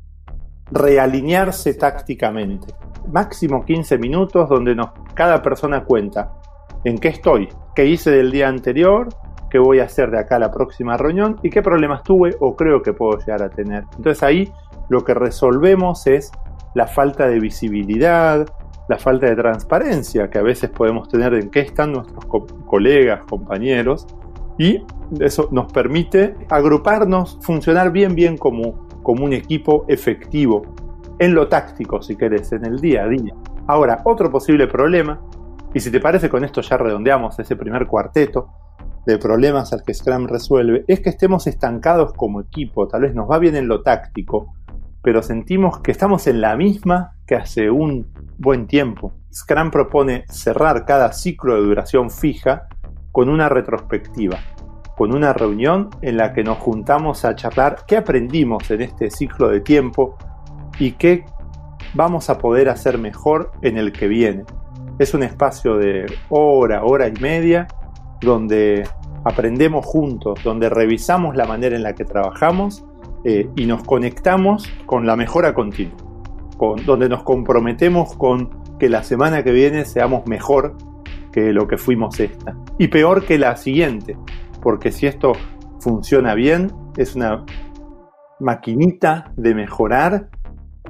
realinearse 0.71 1.75
tácticamente. 1.75 2.73
Máximo 3.11 3.65
15 3.65 3.99
minutos 3.99 4.49
donde 4.49 4.77
nos, 4.77 4.91
cada 5.15 5.43
persona 5.43 5.85
cuenta 5.85 6.33
en 6.85 6.99
qué 6.99 7.09
estoy, 7.09 7.49
qué 7.75 7.87
hice 7.87 8.11
del 8.11 8.31
día 8.31 8.49
anterior, 8.49 9.09
qué 9.55 9.61
voy 9.61 9.79
a 9.79 9.85
hacer 9.85 10.11
de 10.11 10.19
acá 10.19 10.35
a 10.35 10.39
la 10.41 10.51
próxima 10.51 10.97
reunión 10.97 11.39
y 11.45 11.49
qué 11.49 11.63
problemas 11.63 12.03
tuve 12.03 12.35
o 12.41 12.57
creo 12.57 12.83
que 12.83 12.93
puedo 12.93 13.21
llegar 13.21 13.41
a 13.41 13.51
tener. 13.51 13.85
Entonces 13.97 14.21
ahí 14.25 14.53
lo 14.89 15.05
que 15.05 15.15
resolvemos 15.15 16.09
es 16.09 16.33
la 16.75 16.89
falta 16.89 17.29
de 17.29 17.39
visibilidad, 17.39 18.49
la 18.89 18.99
falta 18.99 19.27
de 19.27 19.37
transparencia 19.37 20.29
que 20.29 20.39
a 20.39 20.43
veces 20.43 20.71
podemos 20.71 21.09
tener 21.09 21.35
en 21.35 21.53
qué 21.53 21.61
están 21.61 21.93
nuestros 21.93 22.25
colegas, 22.67 23.25
compañeros, 23.27 24.09
y 24.59 24.83
eso 25.21 25.49
nos 25.53 25.73
permite 25.73 26.35
agruparnos, 26.51 27.39
funcionar 27.41 27.93
bien, 27.93 28.17
bien 28.17 28.37
como, 28.37 28.89
como 29.05 29.25
un 29.25 29.35
equipo 29.35 29.85
efectivo 29.87 30.63
en 31.21 31.33
lo 31.33 31.47
táctico, 31.47 32.03
si 32.03 32.17
querés, 32.17 32.51
en 32.51 32.65
el 32.65 32.81
día 32.81 33.05
a 33.05 33.07
día. 33.07 33.33
Ahora, 33.69 34.01
otro 34.03 34.33
posible 34.33 34.67
problema, 34.67 35.21
y 35.73 35.79
si 35.79 35.93
te 35.93 36.01
parece 36.01 36.29
con 36.29 36.45
esto 36.45 36.61
ya 36.61 36.77
redondeamos 36.77 37.39
ese 37.39 37.55
primer 37.55 37.87
cuarteto 37.87 38.64
de 39.07 39.19
problemas 39.19 39.73
al 39.73 39.83
que 39.83 39.95
Scrum 39.95 40.27
resuelve, 40.27 40.85
es 40.89 41.01
que 41.01 41.11
estemos 41.11 41.47
estancados 41.47 42.13
como 42.15 42.41
equipo, 42.41 42.89
tal 42.89 43.03
vez 43.03 43.15
nos 43.15 43.31
va 43.31 43.39
bien 43.39 43.57
en 43.57 43.69
lo 43.69 43.83
táctico, 43.83 44.55
pero 45.03 45.23
sentimos 45.23 45.81
que 45.81 45.91
estamos 45.91 46.27
en 46.27 46.41
la 46.41 46.57
misma 46.57 47.13
que 47.27 47.37
hace 47.37 47.71
un 47.71 48.07
buen 48.39 48.67
tiempo. 48.67 49.13
Scrum 49.33 49.71
propone 49.71 50.25
cerrar 50.29 50.85
cada 50.87 51.13
ciclo 51.13 51.57
de 51.57 51.63
duración 51.63 52.11
fija 52.11 52.69
con 53.13 53.29
una 53.29 53.49
retrospectiva, 53.49 54.39
con 54.97 55.15
una 55.15 55.33
reunión 55.33 55.91
en 56.03 56.17
la 56.17 56.33
que 56.33 56.43
nos 56.43 56.59
juntamos 56.59 57.25
a 57.25 57.35
charlar 57.35 57.85
qué 57.87 57.99
aprendimos 57.99 58.71
en 58.71 58.83
este 58.83 59.11
ciclo 59.11 59.49
de 59.49 59.61
tiempo 59.61 60.17
y 60.79 60.93
qué 60.93 61.25
vamos 61.95 62.31
a 62.31 62.39
poder 62.39 62.69
hacer 62.69 62.99
mejor 62.99 63.53
en 63.63 63.77
el 63.77 63.93
que 63.93 64.09
viene. 64.09 64.45
Es 64.99 65.15
un 65.15 65.23
espacio 65.23 65.77
de 65.77 66.07
hora, 66.29 66.85
hora 66.85 67.09
y 67.09 67.21
media, 67.21 67.67
donde 68.21 68.87
aprendemos 69.25 69.85
juntos, 69.87 70.41
donde 70.45 70.69
revisamos 70.69 71.37
la 71.37 71.47
manera 71.47 71.77
en 71.77 71.83
la 71.83 71.95
que 71.95 72.05
trabajamos 72.05 72.85
eh, 73.25 73.49
y 73.57 73.67
nos 73.67 73.83
conectamos 73.85 74.69
con 74.87 75.07
la 75.07 75.17
mejora 75.17 75.55
continua, 75.55 75.97
con, 76.57 76.85
donde 76.85 77.09
nos 77.09 77.23
comprometemos 77.23 78.15
con 78.17 78.51
que 78.79 78.89
la 78.89 79.03
semana 79.03 79.43
que 79.43 79.53
viene 79.53 79.85
seamos 79.85 80.27
mejor 80.27 80.77
que 81.33 81.53
lo 81.53 81.67
que 81.67 81.79
fuimos 81.79 82.21
esta. 82.21 82.57
Y 82.79 82.89
peor 82.89 83.25
que 83.25 83.39
la 83.39 83.57
siguiente, 83.57 84.17
porque 84.63 84.93
si 84.93 85.07
esto 85.07 85.33
funciona 85.81 86.35
bien, 86.35 86.71
es 86.97 87.17
una 87.17 87.45
maquinita 88.41 89.33
de 89.37 89.55
mejorar 89.55 90.29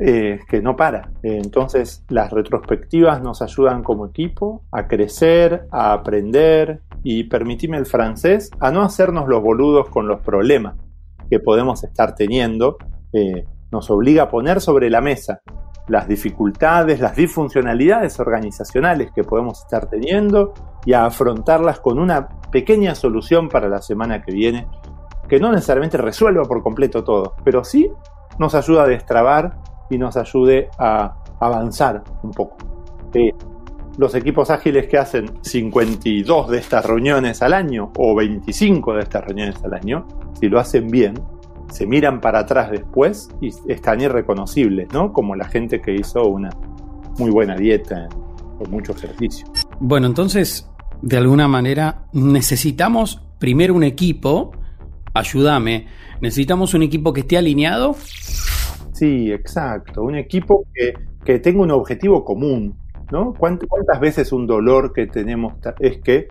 eh, 0.00 0.40
que 0.48 0.60
no 0.60 0.76
para. 0.76 1.12
Entonces 1.22 2.04
las 2.08 2.32
retrospectivas 2.32 3.22
nos 3.22 3.42
ayudan 3.42 3.82
como 3.82 4.06
equipo 4.06 4.62
a 4.72 4.88
crecer, 4.88 5.66
a 5.70 5.92
aprender 5.92 6.80
y 7.02 7.24
permitime 7.24 7.76
el 7.76 7.86
francés, 7.86 8.50
a 8.60 8.70
no 8.70 8.82
hacernos 8.82 9.28
los 9.28 9.42
boludos 9.42 9.88
con 9.88 10.08
los 10.08 10.20
problemas 10.20 10.74
que 11.30 11.38
podemos 11.38 11.84
estar 11.84 12.14
teniendo, 12.14 12.76
eh, 13.12 13.44
nos 13.70 13.90
obliga 13.90 14.24
a 14.24 14.28
poner 14.30 14.60
sobre 14.60 14.90
la 14.90 15.00
mesa 15.00 15.40
las 15.86 16.08
dificultades, 16.08 17.00
las 17.00 17.14
disfuncionalidades 17.14 18.18
organizacionales 18.18 19.10
que 19.12 19.22
podemos 19.22 19.60
estar 19.60 19.88
teniendo 19.88 20.54
y 20.86 20.94
a 20.94 21.04
afrontarlas 21.04 21.80
con 21.80 21.98
una 21.98 22.28
pequeña 22.50 22.94
solución 22.94 23.48
para 23.48 23.68
la 23.68 23.82
semana 23.82 24.22
que 24.22 24.32
viene, 24.32 24.66
que 25.28 25.38
no 25.38 25.52
necesariamente 25.52 25.98
resuelva 25.98 26.44
por 26.44 26.62
completo 26.62 27.04
todo, 27.04 27.34
pero 27.44 27.64
sí 27.64 27.90
nos 28.38 28.54
ayuda 28.54 28.84
a 28.84 28.88
destrabar 28.88 29.58
y 29.94 29.98
nos 29.98 30.16
ayude 30.16 30.68
a 30.78 31.14
avanzar 31.40 32.02
un 32.22 32.30
poco. 32.32 32.56
Los 33.96 34.14
equipos 34.16 34.50
ágiles 34.50 34.88
que 34.88 34.98
hacen 34.98 35.30
52 35.40 36.50
de 36.50 36.58
estas 36.58 36.84
reuniones 36.84 37.42
al 37.42 37.52
año 37.52 37.92
o 37.96 38.14
25 38.16 38.94
de 38.94 39.00
estas 39.00 39.24
reuniones 39.24 39.62
al 39.62 39.74
año, 39.74 40.06
si 40.38 40.48
lo 40.48 40.58
hacen 40.58 40.88
bien, 40.88 41.14
se 41.70 41.86
miran 41.86 42.20
para 42.20 42.40
atrás 42.40 42.70
después 42.70 43.28
y 43.40 43.50
están 43.68 44.00
irreconocibles, 44.00 44.88
¿no? 44.92 45.12
Como 45.12 45.36
la 45.36 45.46
gente 45.46 45.80
que 45.80 45.94
hizo 45.94 46.24
una 46.26 46.50
muy 47.18 47.30
buena 47.30 47.56
dieta 47.56 48.08
con 48.58 48.70
mucho 48.70 48.92
ejercicio. 48.92 49.46
Bueno, 49.78 50.08
entonces, 50.08 50.68
de 51.02 51.16
alguna 51.16 51.46
manera, 51.46 52.06
necesitamos 52.12 53.22
primero 53.38 53.74
un 53.74 53.84
equipo, 53.84 54.52
ayúdame, 55.12 55.86
necesitamos 56.20 56.74
un 56.74 56.82
equipo 56.82 57.12
que 57.12 57.20
esté 57.20 57.38
alineado. 57.38 57.96
Sí, 58.94 59.32
exacto, 59.32 60.04
un 60.04 60.14
equipo 60.14 60.66
que, 60.72 60.94
que 61.24 61.40
tenga 61.40 61.62
un 61.62 61.72
objetivo 61.72 62.24
común, 62.24 62.78
¿no? 63.10 63.34
¿Cuántas 63.34 63.98
veces 63.98 64.32
un 64.32 64.46
dolor 64.46 64.92
que 64.92 65.08
tenemos 65.08 65.54
es 65.80 65.98
que 65.98 66.28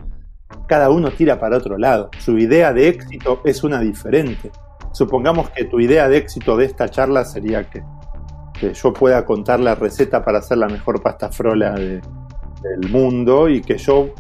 cada 0.65 0.89
uno 0.89 1.11
tira 1.11 1.41
para 1.41 1.57
otro 1.57 1.77
lado? 1.77 2.09
Su 2.19 2.37
idea 2.37 2.71
de 2.71 2.87
éxito 2.87 3.41
es 3.43 3.65
una 3.65 3.81
diferente. 3.81 4.49
Supongamos 4.93 5.49
que 5.49 5.65
tu 5.65 5.81
idea 5.81 6.07
de 6.07 6.15
éxito 6.15 6.55
de 6.55 6.63
esta 6.63 6.87
charla 6.87 7.25
sería 7.25 7.69
que, 7.69 7.83
yo 8.73 8.93
pueda 8.93 9.25
contar 9.25 9.59
la 9.59 9.75
receta 9.75 10.23
para 10.23 10.37
hacer 10.37 10.57
la 10.57 10.67
mejor 10.67 11.03
pasta 11.03 11.29
frola 11.29 11.73
del 11.73 12.89
mundo 12.89 13.49
y 13.49 13.59
que 13.59 13.77
yo 13.77 14.11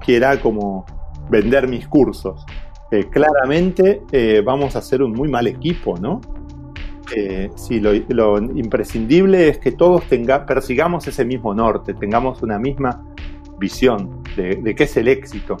quiera 0.00 0.40
como 0.40 0.86
vender 1.28 1.68
mis 1.68 1.86
cursos. 1.86 2.46
Eh, 2.90 3.10
claramente 3.10 4.00
eh, 4.10 4.42
vamos 4.42 4.74
a 4.74 4.80
ser 4.80 5.02
un 5.02 5.12
muy 5.12 5.28
mal 5.28 5.46
equipo, 5.46 5.98
¿no? 5.98 6.22
Eh, 7.14 7.50
sí, 7.56 7.80
lo, 7.80 8.38
imprescindible 8.38 9.48
es 9.48 9.58
que 9.58 9.72
todos 9.72 10.04
tenga, 10.04 10.46
persigamos 10.46 11.06
ese 11.08 11.24
mismo 11.24 11.54
norte, 11.54 11.94
tengamos 11.94 12.42
una 12.42 12.58
misma 12.58 13.04
visión 13.58 14.22
de, 14.36 14.74
qué 14.74 14.84
es 14.84 14.96
el 14.96 15.08
éxito. 15.08 15.56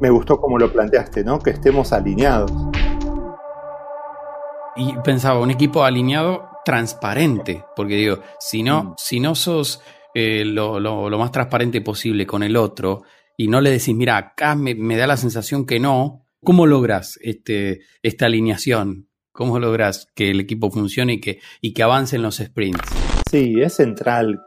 Me 0.00 0.10
gustó 0.10 0.40
como 0.40 0.58
lo 0.58 0.72
planteaste, 0.72 1.24
¿no? 1.24 1.38
Que 1.38 1.50
estemos 1.50 1.92
alineados. 1.92 2.52
Y 4.76 4.94
pensaba, 5.04 5.40
un 5.40 5.50
equipo 5.50 5.84
alineado 5.84 6.48
transparente, 6.64 7.64
porque 7.76 7.94
digo, 7.94 8.20
si 8.40 8.62
no, 8.62 8.84
mm. 8.84 8.94
si 8.96 9.20
no 9.20 9.34
sos 9.34 9.82
eh, 10.14 10.44
lo, 10.44 10.78
más 11.18 11.30
transparente 11.30 11.80
posible 11.80 12.26
con 12.26 12.42
el 12.42 12.56
otro 12.56 13.02
y 13.36 13.48
no 13.48 13.60
le 13.60 13.70
decís, 13.70 13.94
mira, 13.94 14.16
acá 14.16 14.54
me, 14.54 14.96
da 14.96 15.06
la 15.06 15.16
sensación 15.16 15.66
que 15.66 15.78
no, 15.78 16.26
¿cómo 16.42 16.66
logras 16.66 17.18
este, 17.22 17.80
esta 18.02 18.26
alineación? 18.26 19.08
¿Cómo 19.34 19.58
logras 19.58 20.12
que 20.14 20.30
el 20.30 20.38
equipo 20.38 20.70
funcione 20.70 21.14
y 21.14 21.20
que, 21.20 21.40
y 21.60 21.74
que 21.74 21.82
avance 21.82 22.14
en 22.14 22.22
los 22.22 22.36
sprints? 22.36 22.88
Sí, 23.28 23.60
es 23.60 23.74
central. 23.74 24.40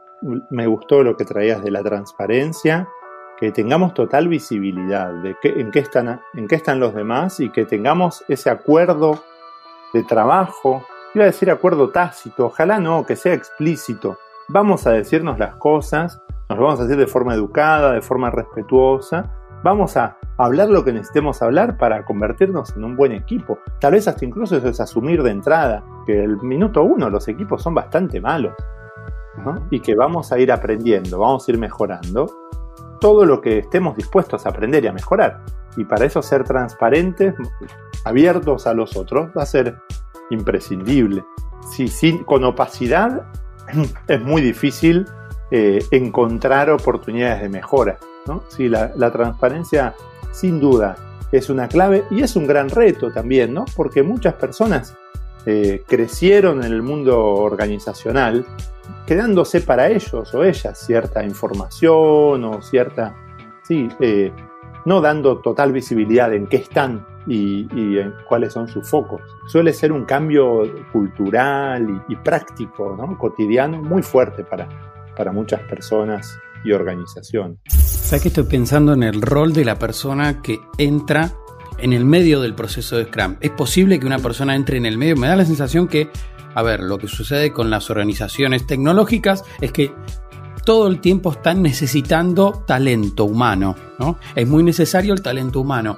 Me 0.48 0.66
gustó 0.66 1.02
lo 1.02 1.14
que 1.14 1.26
traías 1.26 1.62
de 1.62 1.70
la 1.70 1.82
transparencia, 1.82 2.88
que 3.38 3.52
tengamos 3.52 3.92
total 3.92 4.28
visibilidad 4.28 5.12
de 5.22 5.36
en, 5.42 5.70
qué 5.72 5.80
están, 5.80 6.22
en 6.32 6.48
qué 6.48 6.54
están 6.54 6.80
los 6.80 6.94
demás 6.94 7.38
y 7.38 7.50
que 7.50 7.66
tengamos 7.66 8.24
ese 8.28 8.48
acuerdo 8.48 9.22
de 9.92 10.04
trabajo. 10.04 10.82
Iba 11.14 11.24
a 11.24 11.26
decir 11.26 11.50
acuerdo 11.50 11.90
tácito, 11.90 12.46
ojalá 12.46 12.80
no, 12.80 13.04
que 13.04 13.14
sea 13.14 13.34
explícito. 13.34 14.16
Vamos 14.48 14.86
a 14.86 14.92
decirnos 14.92 15.38
las 15.38 15.56
cosas, 15.56 16.18
nos 16.48 16.58
vamos 16.58 16.80
a 16.80 16.84
decir 16.84 16.96
de 16.96 17.06
forma 17.06 17.34
educada, 17.34 17.92
de 17.92 18.00
forma 18.00 18.30
respetuosa, 18.30 19.37
vamos 19.62 19.96
a 19.96 20.16
hablar 20.36 20.68
lo 20.68 20.84
que 20.84 20.92
necesitemos 20.92 21.42
hablar 21.42 21.76
para 21.76 22.04
convertirnos 22.04 22.76
en 22.76 22.84
un 22.84 22.96
buen 22.96 23.12
equipo. 23.12 23.58
Tal 23.80 23.92
vez 23.92 24.08
hasta 24.08 24.24
incluso 24.24 24.56
eso 24.56 24.68
es 24.68 24.80
asumir 24.80 25.22
de 25.22 25.30
entrada 25.30 25.84
que 26.06 26.22
el 26.22 26.36
minuto 26.38 26.82
uno 26.82 27.10
los 27.10 27.28
equipos 27.28 27.62
son 27.62 27.74
bastante 27.74 28.20
malos 28.20 28.54
y 29.70 29.80
que 29.80 29.94
vamos 29.94 30.32
a 30.32 30.38
ir 30.38 30.50
aprendiendo, 30.50 31.20
vamos 31.20 31.46
a 31.46 31.52
ir 31.52 31.58
mejorando 31.58 32.26
todo 33.00 33.24
lo 33.24 33.40
que 33.40 33.58
estemos 33.58 33.96
dispuestos 33.96 34.46
a 34.46 34.48
aprender 34.50 34.84
y 34.84 34.88
a 34.88 34.92
mejorar. 34.92 35.42
Y 35.76 35.84
para 35.84 36.04
eso 36.04 36.22
ser 36.22 36.44
transparentes, 36.44 37.34
abiertos 38.04 38.66
a 38.66 38.74
los 38.74 38.96
otros, 38.96 39.30
va 39.36 39.42
a 39.42 39.46
ser 39.46 39.78
imprescindible. 40.30 41.24
Si 41.70 41.88
sin, 41.88 42.24
con 42.24 42.44
opacidad 42.44 43.26
es 44.08 44.20
muy 44.20 44.42
difícil 44.42 45.06
eh, 45.50 45.84
encontrar 45.90 46.70
oportunidades 46.70 47.42
de 47.42 47.48
mejora. 47.48 47.98
¿No? 48.28 48.44
la, 48.58 49.10
transparencia 49.10 49.94
sin 50.30 50.60
duda 50.60 50.96
es 51.32 51.50
una 51.50 51.68
clave 51.68 52.04
y 52.10 52.22
es 52.22 52.36
un 52.36 52.46
gran 52.46 52.68
reto 52.68 53.10
también, 53.10 53.52
¿no? 53.52 53.64
porque 53.74 54.02
muchas 54.02 54.34
personas 54.34 54.94
eh, 55.46 55.82
crecieron 55.86 56.62
en 56.62 56.72
el 56.72 56.82
mundo 56.82 57.18
organizacional 57.18 58.46
quedándose 59.06 59.60
para 59.62 59.88
ellos 59.88 60.34
o 60.34 60.44
ellas 60.44 60.78
cierta 60.78 61.24
información 61.24 62.44
o 62.44 62.62
cierta, 62.62 63.14
sí, 63.62 63.88
eh, 64.00 64.32
no 64.84 65.00
dando 65.00 65.38
total 65.38 65.72
visibilidad 65.72 66.32
en 66.32 66.46
qué 66.46 66.58
están 66.58 67.06
y, 67.26 67.66
en 67.98 68.14
cuáles 68.26 68.52
son 68.54 68.68
sus 68.68 68.88
focos. 68.88 69.20
Suele 69.46 69.72
ser 69.72 69.92
un 69.92 70.04
cambio 70.04 70.62
cultural 70.92 72.02
y, 72.08 72.16
práctico, 72.16 72.96
¿no? 72.96 73.18
cotidiano, 73.18 73.82
muy 73.82 74.02
fuerte 74.02 74.44
para, 74.44 74.68
para 75.16 75.32
muchas 75.32 75.60
personas 75.62 76.38
y 76.64 76.72
organizaciones. 76.72 77.97
¿Sabes 78.08 78.22
que 78.22 78.28
estoy 78.28 78.44
pensando 78.44 78.94
en 78.94 79.02
el 79.02 79.20
rol 79.20 79.52
de 79.52 79.66
la 79.66 79.78
persona 79.78 80.40
que 80.40 80.62
entra 80.78 81.34
en 81.76 81.92
el 81.92 82.06
medio 82.06 82.40
del 82.40 82.54
proceso 82.54 82.96
de 82.96 83.04
Scrum? 83.04 83.36
¿Es 83.42 83.50
posible 83.50 84.00
que 84.00 84.06
una 84.06 84.18
persona 84.18 84.56
entre 84.56 84.78
en 84.78 84.86
el 84.86 84.96
medio? 84.96 85.14
Me 85.16 85.26
da 85.26 85.36
la 85.36 85.44
sensación 85.44 85.86
que, 85.86 86.10
a 86.54 86.62
ver, 86.62 86.80
lo 86.80 86.96
que 86.96 87.06
sucede 87.06 87.52
con 87.52 87.68
las 87.68 87.90
organizaciones 87.90 88.66
tecnológicas 88.66 89.44
es 89.60 89.72
que 89.72 89.92
todo 90.64 90.88
el 90.88 91.02
tiempo 91.02 91.32
están 91.32 91.60
necesitando 91.60 92.64
talento 92.66 93.26
humano, 93.26 93.76
¿no? 93.98 94.18
Es 94.34 94.48
muy 94.48 94.62
necesario 94.62 95.12
el 95.12 95.20
talento 95.20 95.60
humano. 95.60 95.94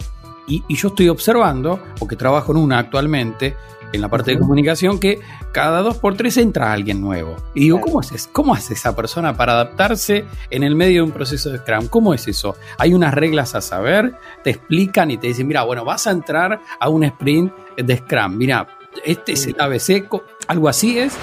Y, 0.49 0.65
yo 0.69 0.89
estoy 0.89 1.09
observando, 1.11 1.81
porque 1.97 2.17
trabajo 2.17 2.51
en 2.51 2.59
una 2.59 2.81
actualmente, 2.81 3.55
en 3.93 4.01
la 4.01 4.09
parte 4.09 4.33
de 4.33 4.39
comunicación, 4.39 4.99
que 4.99 5.21
cada 5.53 5.81
dos 5.81 5.99
por 5.99 6.17
tres 6.17 6.37
entra 6.37 6.73
alguien 6.73 7.01
nuevo. 7.01 7.37
Y 7.55 7.61
digo, 7.61 7.81
¿cómo, 7.81 8.01
es, 8.01 8.29
¿cómo 8.33 8.55
hace 8.55 8.75
esa 8.75 8.95
persona 8.95 9.37
para 9.37 9.53
adaptarse 9.53 10.25
en 10.51 10.63
el 10.63 10.75
medio 10.75 11.03
de 11.03 11.09
un 11.09 11.13
proceso 11.13 11.51
de 11.51 11.59
Scrum? 11.59 11.89
¿Cómo 11.89 12.15
es 12.15 12.27
eso? 12.29 12.57
Hay 12.79 12.95
unas 12.95 13.15
reglas 13.15 13.55
a 13.55 13.61
saber, 13.61 14.15
te 14.45 14.51
explican 14.51 15.11
y 15.11 15.19
te 15.19 15.29
dicen, 15.29 15.47
mira, 15.47 15.63
bueno, 15.63 15.85
vas 15.85 16.07
a 16.07 16.11
entrar 16.11 16.61
a 16.79 16.89
un 16.89 17.05
sprint 17.05 17.53
de 17.77 17.97
Scrum. 17.97 18.37
Mira, 18.37 18.67
este 19.05 19.33
es 19.33 19.47
el 19.47 19.57
ABC, 19.59 20.09
algo 20.49 20.69
así 20.69 20.99
es. 20.99 21.17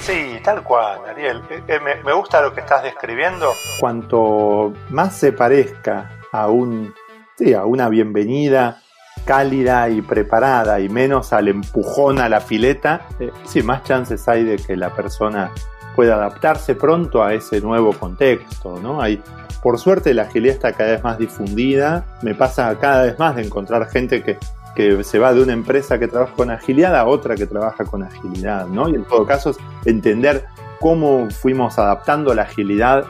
Sí, 0.00 0.38
tal 0.42 0.62
cual, 0.62 1.00
Ariel. 1.08 1.42
Eh, 1.50 1.62
eh, 1.68 1.80
me, 1.80 2.12
gusta 2.12 2.40
lo 2.40 2.54
que 2.54 2.60
estás 2.60 2.82
describiendo. 2.82 3.52
Cuanto 3.78 4.72
más 4.88 5.16
se 5.16 5.32
parezca 5.32 6.10
a 6.32 6.48
un 6.48 6.94
sí, 7.36 7.54
a 7.54 7.64
una 7.64 7.88
bienvenida 7.88 8.82
cálida 9.24 9.88
y 9.88 10.02
preparada 10.02 10.80
y 10.80 10.88
menos 10.88 11.32
al 11.32 11.48
empujón 11.48 12.18
a 12.18 12.28
la 12.28 12.40
pileta, 12.40 13.02
eh, 13.18 13.30
sí, 13.44 13.62
más 13.62 13.84
chances 13.84 14.26
hay 14.28 14.44
de 14.44 14.56
que 14.56 14.76
la 14.76 14.94
persona 14.94 15.50
pueda 15.94 16.14
adaptarse 16.14 16.74
pronto 16.74 17.22
a 17.22 17.34
ese 17.34 17.60
nuevo 17.60 17.92
contexto, 17.92 18.78
¿no? 18.80 19.00
Hay, 19.00 19.22
por 19.62 19.78
suerte 19.78 20.14
la 20.14 20.22
agilidad 20.22 20.54
está 20.54 20.72
cada 20.72 20.92
vez 20.92 21.04
más 21.04 21.18
difundida, 21.18 22.04
me 22.22 22.34
pasa 22.34 22.76
cada 22.78 23.04
vez 23.04 23.18
más 23.18 23.36
de 23.36 23.42
encontrar 23.42 23.88
gente 23.88 24.22
que 24.22 24.38
que 24.74 25.02
se 25.04 25.18
va 25.18 25.32
de 25.32 25.42
una 25.42 25.52
empresa 25.52 25.98
que 25.98 26.08
trabaja 26.08 26.32
con 26.34 26.50
agilidad 26.50 26.94
a 26.96 27.06
otra 27.06 27.34
que 27.34 27.46
trabaja 27.46 27.84
con 27.84 28.02
agilidad, 28.02 28.66
¿no? 28.66 28.88
Y 28.88 28.94
en 28.94 29.04
todo 29.04 29.26
caso 29.26 29.50
es 29.50 29.58
entender 29.84 30.46
cómo 30.80 31.28
fuimos 31.30 31.78
adaptando 31.78 32.34
la 32.34 32.42
agilidad 32.42 33.04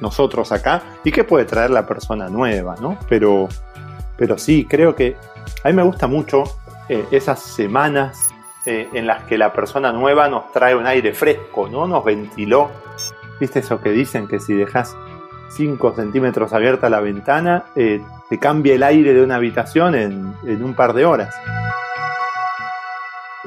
nosotros 0.00 0.50
acá 0.52 0.82
y 1.04 1.12
qué 1.12 1.24
puede 1.24 1.44
traer 1.44 1.70
la 1.70 1.86
persona 1.86 2.28
nueva, 2.28 2.76
¿no? 2.80 2.98
Pero, 3.08 3.48
pero 4.20 4.36
sí, 4.36 4.66
creo 4.68 4.94
que 4.94 5.16
a 5.64 5.68
mí 5.68 5.74
me 5.74 5.82
gusta 5.82 6.06
mucho 6.06 6.44
eh, 6.90 7.06
esas 7.10 7.40
semanas 7.40 8.28
eh, 8.66 8.86
en 8.92 9.06
las 9.06 9.24
que 9.24 9.38
la 9.38 9.50
persona 9.50 9.92
nueva 9.92 10.28
nos 10.28 10.52
trae 10.52 10.76
un 10.76 10.86
aire 10.86 11.14
fresco, 11.14 11.70
¿no? 11.70 11.88
Nos 11.88 12.04
ventiló. 12.04 12.70
¿Viste 13.40 13.60
eso 13.60 13.80
que 13.80 13.92
dicen 13.92 14.28
que 14.28 14.38
si 14.38 14.52
dejas 14.52 14.94
5 15.56 15.94
centímetros 15.96 16.52
abierta 16.52 16.90
la 16.90 17.00
ventana, 17.00 17.64
eh, 17.74 18.02
te 18.28 18.38
cambia 18.38 18.74
el 18.74 18.82
aire 18.82 19.14
de 19.14 19.24
una 19.24 19.36
habitación 19.36 19.94
en, 19.94 20.34
en 20.46 20.62
un 20.62 20.74
par 20.74 20.92
de 20.92 21.06
horas. 21.06 21.34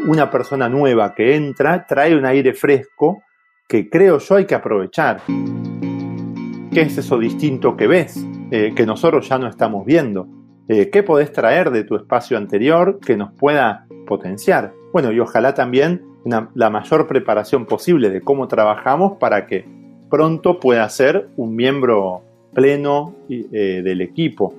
Una 0.07 0.31
persona 0.31 0.69
nueva 0.69 1.13
que 1.13 1.35
entra 1.35 1.85
trae 1.85 2.15
un 2.15 2.25
aire 2.25 2.55
fresco 2.55 3.21
que 3.67 3.91
creo 3.91 4.17
yo 4.17 4.35
hay 4.37 4.45
que 4.45 4.55
aprovechar. 4.55 5.21
¿Qué 5.27 6.81
es 6.81 6.97
eso 6.97 7.19
distinto 7.19 7.77
que 7.77 7.85
ves? 7.85 8.25
Que 8.49 8.85
nosotros 8.87 9.29
ya 9.29 9.37
no 9.37 9.47
estamos 9.47 9.85
viendo. 9.85 10.42
Eh, 10.70 10.89
¿Qué 10.89 11.03
podés 11.03 11.32
traer 11.32 11.72
de 11.72 11.84
tu 11.84 11.96
espacio 11.96 12.38
anterior 12.38 13.00
que 13.05 13.17
nos 13.17 13.34
pueda 13.34 13.86
potenciar? 14.08 14.74
Bueno, 14.93 15.12
y 15.12 15.20
ojalá 15.20 15.53
también 15.53 16.03
la 16.25 16.70
mayor 16.70 17.05
preparación 17.08 17.65
posible 17.65 18.10
de 18.10 18.22
cómo 18.22 18.48
trabajamos 18.48 19.17
para 19.17 19.46
que 19.46 19.65
pronto 20.10 20.60
pueda 20.60 20.88
ser 20.88 21.27
un 21.36 21.53
miembro 21.53 22.22
pleno 22.53 23.15
eh, 23.29 23.82
del 23.84 24.00
equipo. 24.00 24.53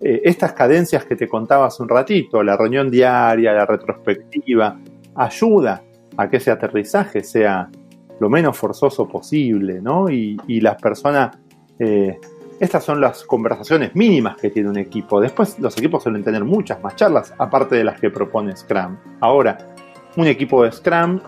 Eh, 0.00 0.22
estas 0.24 0.54
cadencias 0.54 1.04
que 1.04 1.14
te 1.14 1.28
contaba 1.28 1.66
hace 1.66 1.82
un 1.82 1.90
ratito, 1.90 2.42
la 2.42 2.56
reunión 2.56 2.90
diaria, 2.90 3.52
la 3.52 3.66
retrospectiva, 3.66 4.78
ayuda 5.14 5.82
a 6.16 6.30
que 6.30 6.38
ese 6.38 6.50
aterrizaje 6.50 7.22
sea 7.22 7.68
lo 8.18 8.30
menos 8.30 8.56
forzoso 8.56 9.06
posible, 9.06 9.82
¿no? 9.82 10.08
Y, 10.08 10.38
las 10.60 10.80
personas, 10.80 11.36
estas 12.60 12.84
son 12.84 13.00
las 13.00 13.24
conversaciones 13.24 13.96
mínimas 13.96 14.36
que 14.36 14.50
tiene 14.50 14.68
un 14.68 14.76
equipo. 14.76 15.18
Después 15.18 15.58
los 15.58 15.76
equipos 15.78 16.02
suelen 16.02 16.22
tener 16.22 16.44
muchas 16.44 16.82
más 16.82 16.94
charlas, 16.94 17.32
aparte 17.38 17.74
de 17.74 17.84
las 17.84 17.98
que 17.98 18.10
propone 18.10 18.54
Scrum. 18.54 18.98
Ahora, 19.20 19.56
un 20.16 20.26
equipo 20.26 20.62
de 20.62 20.70
Scrum 20.70 21.20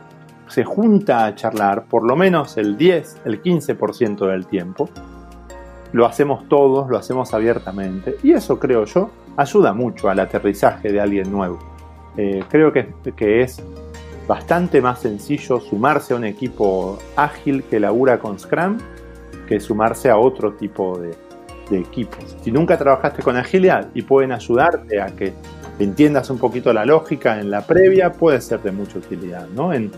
se 0.46 0.62
junta 0.62 1.24
a 1.24 1.34
charlar 1.34 1.86
por 1.86 2.04
lo 2.04 2.16
menos 2.16 2.58
el 2.58 2.76
10, 2.76 3.22
el 3.24 3.42
15% 3.42 4.26
del 4.30 4.46
tiempo. 4.46 4.90
Lo 5.92 6.04
hacemos 6.04 6.46
todos, 6.48 6.90
lo 6.90 6.98
hacemos 6.98 7.32
abiertamente. 7.32 8.16
Y 8.22 8.32
eso 8.32 8.58
creo 8.58 8.84
yo 8.84 9.10
ayuda 9.38 9.72
mucho 9.72 10.10
al 10.10 10.20
aterrizaje 10.20 10.92
de 10.92 11.00
alguien 11.00 11.32
nuevo. 11.32 11.58
Eh, 12.18 12.44
creo 12.50 12.74
que, 12.74 12.92
que 13.16 13.40
es 13.40 13.64
bastante 14.28 14.82
más 14.82 15.00
sencillo 15.00 15.60
sumarse 15.60 16.12
a 16.12 16.16
un 16.18 16.24
equipo 16.24 16.98
ágil 17.16 17.64
que 17.64 17.80
labura 17.80 18.18
con 18.18 18.38
Scrum 18.38 18.76
que 19.46 19.60
sumarse 19.60 20.10
a 20.10 20.16
otro 20.16 20.52
tipo 20.54 20.98
de, 20.98 21.14
equipos. 21.70 22.36
Si 22.42 22.52
nunca 22.52 22.76
trabajaste 22.76 23.22
con 23.22 23.34
agilidad 23.38 23.88
y 23.94 24.02
pueden 24.02 24.30
ayudarte 24.32 25.00
a 25.00 25.06
que 25.06 25.32
entiendas 25.78 26.28
un 26.28 26.36
poquito 26.36 26.70
la 26.70 26.84
lógica 26.84 27.40
en 27.40 27.50
la 27.50 27.66
previa, 27.66 28.12
puede 28.12 28.42
ser 28.42 28.60
de 28.62 28.72
mucha 28.72 28.98
utilidad. 28.98 29.48
¿no? 29.48 29.72
En, 29.72 29.90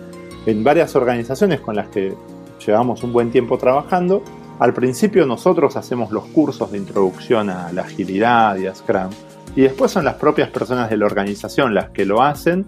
en 0.46 0.62
varias 0.62 0.94
organizaciones 0.94 1.60
con 1.60 1.74
las 1.74 1.88
que 1.88 2.14
llevamos 2.64 3.02
un 3.02 3.12
buen 3.12 3.32
tiempo 3.32 3.58
trabajando, 3.58 4.22
al 4.60 4.72
principio 4.72 5.26
nosotros 5.26 5.76
hacemos 5.76 6.12
los 6.12 6.26
cursos 6.26 6.70
de 6.70 6.78
introducción 6.78 7.50
a 7.50 7.72
la 7.72 7.82
agilidad 7.82 8.56
y 8.56 8.66
a 8.66 8.74
Scrum, 8.74 9.10
y 9.56 9.62
después 9.62 9.90
son 9.90 10.04
las 10.04 10.14
propias 10.14 10.50
personas 10.50 10.90
de 10.90 10.96
la 10.96 11.06
organización 11.06 11.74
las 11.74 11.90
que 11.90 12.04
lo 12.04 12.22
hacen 12.22 12.66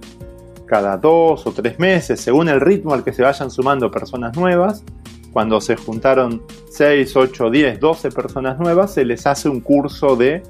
cada 0.67 0.97
dos 0.97 1.47
o 1.47 1.53
tres 1.53 1.79
meses, 1.79 2.21
según 2.21 2.49
el 2.49 2.61
ritmo 2.61 2.93
al 2.93 3.05
que 3.05 3.13
se 3.13 3.23
vayan 3.23 3.51
sumando 3.51 3.91
personas 3.91 4.37
nuevas. 4.37 4.85
Cuando 5.37 5.61
se 5.61 5.77
juntaron 5.77 6.41
6, 6.71 7.15
8, 7.15 7.51
10, 7.51 7.79
12 7.79 8.11
personas 8.11 8.59
nuevas, 8.59 8.95
se 8.95 9.05
les 9.05 9.27
hace 9.27 9.51
un 9.51 9.61
curso 9.61 10.17
de 10.17 10.43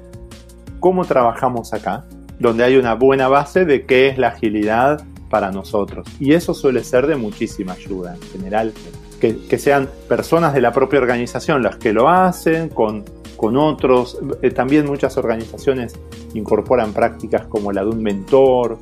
cómo 0.79 1.03
trabajamos 1.03 1.73
acá, 1.73 2.05
donde 2.39 2.63
hay 2.63 2.77
una 2.77 2.93
buena 2.93 3.27
base 3.27 3.65
de 3.65 3.85
qué 3.85 4.07
es 4.07 4.17
la 4.17 4.29
agilidad 4.29 5.03
para 5.29 5.51
nosotros. 5.51 6.07
Y 6.21 6.35
eso 6.35 6.53
suele 6.53 6.85
ser 6.85 7.05
de 7.05 7.17
muchísima 7.17 7.73
ayuda 7.73 8.15
en 8.15 8.21
general. 8.31 8.73
Que, 9.19 9.57
sean 9.57 9.89
personas 10.07 10.53
de 10.53 10.61
la 10.61 10.71
propia 10.71 10.99
organización 10.99 11.63
las 11.63 11.75
que 11.75 11.91
lo 11.91 12.07
hacen, 12.07 12.69
con, 12.69 13.03
con 13.35 13.57
otros. 13.57 14.17
Eh, 14.41 14.51
también 14.51 14.85
muchas 14.85 15.17
organizaciones 15.17 15.99
incorporan 16.33 16.93
prácticas 16.93 17.45
como 17.47 17.73
la 17.73 17.83
de 17.83 17.89
un 17.89 18.01
mentor 18.01 18.77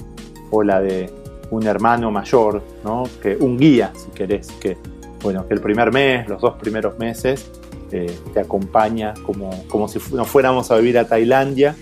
o 0.51 0.61
la 0.61 0.81
de 0.81 1.11
un 1.49 1.65
hermano 1.65 2.11
mayor, 2.11 2.61
¿no? 2.83 3.05
que, 3.23 3.35
un 3.37 3.57
guía, 3.57 3.91
si 3.95 4.11
querés, 4.11 4.51
que, 4.59 4.77
bueno, 5.25 5.47
que 5.47 5.55
el 5.55 5.59
primer 5.59 5.91
mes, 5.91 6.29
los 6.29 6.39
dos 6.39 6.53
primeros 6.53 6.99
meses, 6.99 7.49
eh, 7.91 8.15
te 8.31 8.39
acompaña 8.39 9.15
como, 9.23 9.65
como 9.67 9.87
si 9.87 9.99
nos 10.13 10.27
fuéramos 10.27 10.69
a 10.69 10.77
vivir 10.77 10.99
a 10.99 11.07
Tailandia, 11.07 11.75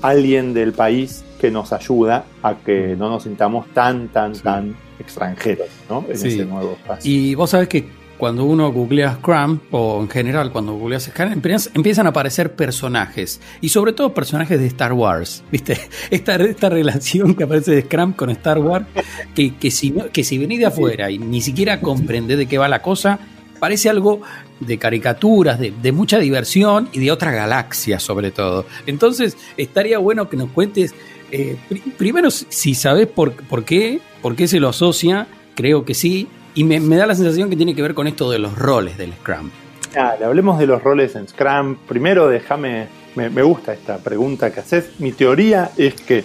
alguien 0.00 0.54
del 0.54 0.72
país 0.72 1.22
que 1.38 1.50
nos 1.50 1.74
ayuda 1.74 2.24
a 2.42 2.54
que 2.54 2.96
no 2.96 3.10
nos 3.10 3.24
sintamos 3.24 3.66
tan, 3.74 4.08
tan, 4.08 4.32
tan 4.32 4.74
extranjeros 4.98 5.68
¿no? 5.90 6.02
en 6.08 6.14
ese 6.14 6.46
nuevo 6.46 6.72
espacio. 6.72 7.12
Y 7.12 7.34
vos 7.34 7.50
sabés 7.50 7.68
que 7.68 7.86
cuando 8.18 8.44
uno 8.44 8.70
googlea 8.72 9.14
Scrum, 9.14 9.60
o 9.70 10.02
en 10.02 10.08
general 10.08 10.50
cuando 10.52 10.74
googleas 10.74 11.04
Scrum, 11.04 11.40
empiezan 11.74 12.06
a 12.06 12.10
aparecer 12.10 12.54
personajes, 12.54 13.40
y 13.60 13.68
sobre 13.68 13.92
todo 13.92 14.12
personajes 14.12 14.58
de 14.58 14.66
Star 14.66 14.92
Wars, 14.92 15.44
¿viste? 15.52 15.78
Esta, 16.10 16.34
esta 16.36 16.68
relación 16.68 17.34
que 17.34 17.44
aparece 17.44 17.70
de 17.70 17.82
Scrum 17.82 18.12
con 18.12 18.30
Star 18.30 18.58
Wars, 18.58 18.86
que, 19.34 19.54
que, 19.56 19.70
si, 19.70 19.92
que 20.12 20.24
si 20.24 20.36
venís 20.36 20.58
de 20.58 20.66
afuera 20.66 21.10
y 21.10 21.18
ni 21.18 21.40
siquiera 21.40 21.80
comprende 21.80 22.36
de 22.36 22.46
qué 22.46 22.58
va 22.58 22.68
la 22.68 22.82
cosa, 22.82 23.18
parece 23.58 23.88
algo 23.88 24.20
de 24.60 24.78
caricaturas, 24.78 25.58
de, 25.58 25.92
mucha 25.92 26.18
diversión 26.18 26.88
y 26.92 27.00
de 27.00 27.12
otra 27.12 27.30
galaxia 27.30 28.00
sobre 28.00 28.30
todo. 28.30 28.66
Entonces, 28.86 29.36
estaría 29.56 29.98
bueno 29.98 30.28
que 30.28 30.36
nos 30.36 30.50
cuentes, 30.50 30.94
eh, 31.30 31.56
primero, 31.96 32.30
si 32.30 32.74
sabes 32.74 33.06
por, 33.06 33.32
por, 33.32 33.64
qué, 33.64 34.00
por 34.22 34.36
qué 34.36 34.48
se 34.48 34.60
lo 34.60 34.68
asocia, 34.68 35.26
creo 35.54 35.84
que 35.84 35.94
sí, 35.94 36.28
y 36.54 36.64
me, 36.64 36.80
da 36.96 37.06
la 37.06 37.14
sensación 37.14 37.50
que 37.50 37.56
tiene 37.56 37.74
que 37.74 37.82
ver 37.82 37.94
con 37.94 38.06
esto 38.06 38.30
de 38.30 38.38
los 38.38 38.56
roles 38.56 38.98
del 38.98 39.12
Scrum. 39.14 39.50
hablemos 39.96 40.58
de 40.58 40.66
los 40.66 40.82
roles 40.82 41.14
en 41.16 41.28
Scrum. 41.28 41.76
Primero, 41.86 42.28
déjame, 42.28 42.88
me, 43.14 43.30
me 43.30 43.42
gusta 43.42 43.72
esta 43.72 43.98
pregunta 43.98 44.52
que 44.52 44.60
haces. 44.60 44.90
Mi 44.98 45.12
teoría 45.12 45.70
es 45.76 45.94
que 45.94 46.24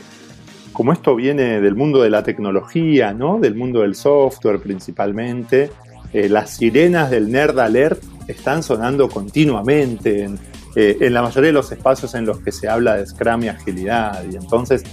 como 0.74 0.92
esto 0.92 1.16
viene 1.16 1.62
del 1.62 1.76
mundo 1.76 2.02
de 2.02 2.10
la 2.10 2.24
tecnología, 2.24 3.14
¿no? 3.14 3.40
del 3.40 3.56
mundo 3.56 3.82
del 3.82 3.96
software 3.96 4.60
principalmente, 4.60 5.72
eh, 6.12 6.28
las 6.28 6.50
sirenas 6.50 7.10
del 7.12 7.32
Nerd 7.32 7.60
Alert 7.60 8.04
están 8.28 8.64
sonando 8.64 9.08
continuamente 9.08 10.30
eh, 10.76 10.98
en, 11.00 11.14
la 11.14 11.22
mayoría 11.22 11.48
de 11.48 11.54
los 11.54 11.72
espacios 11.72 12.16
en 12.16 12.26
los 12.26 12.40
que 12.40 12.52
se 12.52 12.68
habla 12.68 12.98
de 12.98 13.06
Scrum 13.06 13.44
y 13.44 13.48
agilidad. 13.50 14.24
Y 14.30 14.36
entonces, 14.36 14.84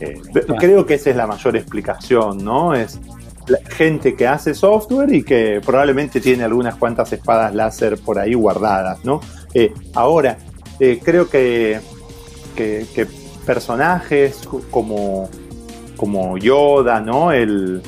eh, 0.00 0.20
creo 0.58 0.86
que 0.86 0.94
esa 0.94 1.10
es 1.10 1.16
la 1.16 1.26
mayor 1.26 1.56
explicación, 1.56 2.42
¿no? 2.42 2.74
Es 2.74 2.98
gente 3.68 4.14
que 4.14 4.26
hace 4.26 4.54
software 4.54 5.12
y 5.12 5.22
que 5.22 5.60
probablemente 5.64 6.20
tiene 6.20 6.44
algunas 6.44 6.76
cuantas 6.76 7.12
espadas 7.12 7.54
láser 7.54 7.98
por 7.98 8.18
ahí 8.18 8.34
guardadas, 8.34 9.04
¿no? 9.04 9.20
ahora, 9.94 10.36
creo 10.78 11.30
que, 11.30 11.78
que, 12.56 13.06
personajes 13.46 14.48
como, 14.70 15.28
como 15.96 16.36
Yoda, 16.38 17.00
¿no? 17.00 17.30
El, 17.30 17.82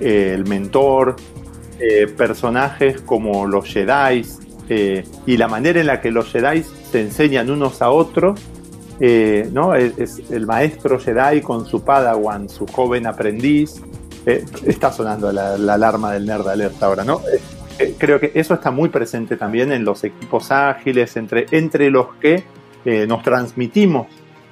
el 0.00 0.44
mentor, 0.46 1.16
eh, 1.78 2.06
personajes 2.06 3.00
como 3.00 3.46
los 3.46 3.66
Jedi 3.66 4.24
eh, 4.68 5.04
y 5.26 5.36
la 5.36 5.48
manera 5.48 5.80
en 5.80 5.86
la 5.88 6.00
que 6.00 6.10
los 6.10 6.30
Jedi 6.30 6.62
se 6.62 7.00
enseñan 7.00 7.50
unos 7.50 7.82
a 7.82 7.90
otros 7.90 8.40
eh, 9.00 9.48
¿no? 9.52 9.74
Es, 9.74 10.22
el 10.30 10.46
maestro 10.46 10.96
Jedi 10.96 11.40
con 11.40 11.66
su 11.66 11.82
Padawan, 11.82 12.48
su 12.48 12.66
joven 12.66 13.08
aprendiz. 13.08 13.82
Eh, 14.24 14.44
está 14.66 14.92
sonando 14.92 15.32
la, 15.32 15.54
alarma 15.54 16.12
del 16.12 16.26
Nerd 16.26 16.48
Alert 16.48 16.82
ahora, 16.82 17.04
¿no? 17.04 17.20
Eh, 17.78 17.94
creo 17.98 18.20
que 18.20 18.32
eso 18.34 18.54
está 18.54 18.70
muy 18.70 18.88
presente 18.88 19.36
también 19.36 19.72
en 19.72 19.84
los 19.84 20.04
equipos 20.04 20.50
ágiles, 20.52 21.16
entre, 21.16 21.46
entre 21.50 21.90
los 21.90 22.14
que 22.20 22.44
nos 22.84 23.22
transmitimos 23.22 24.08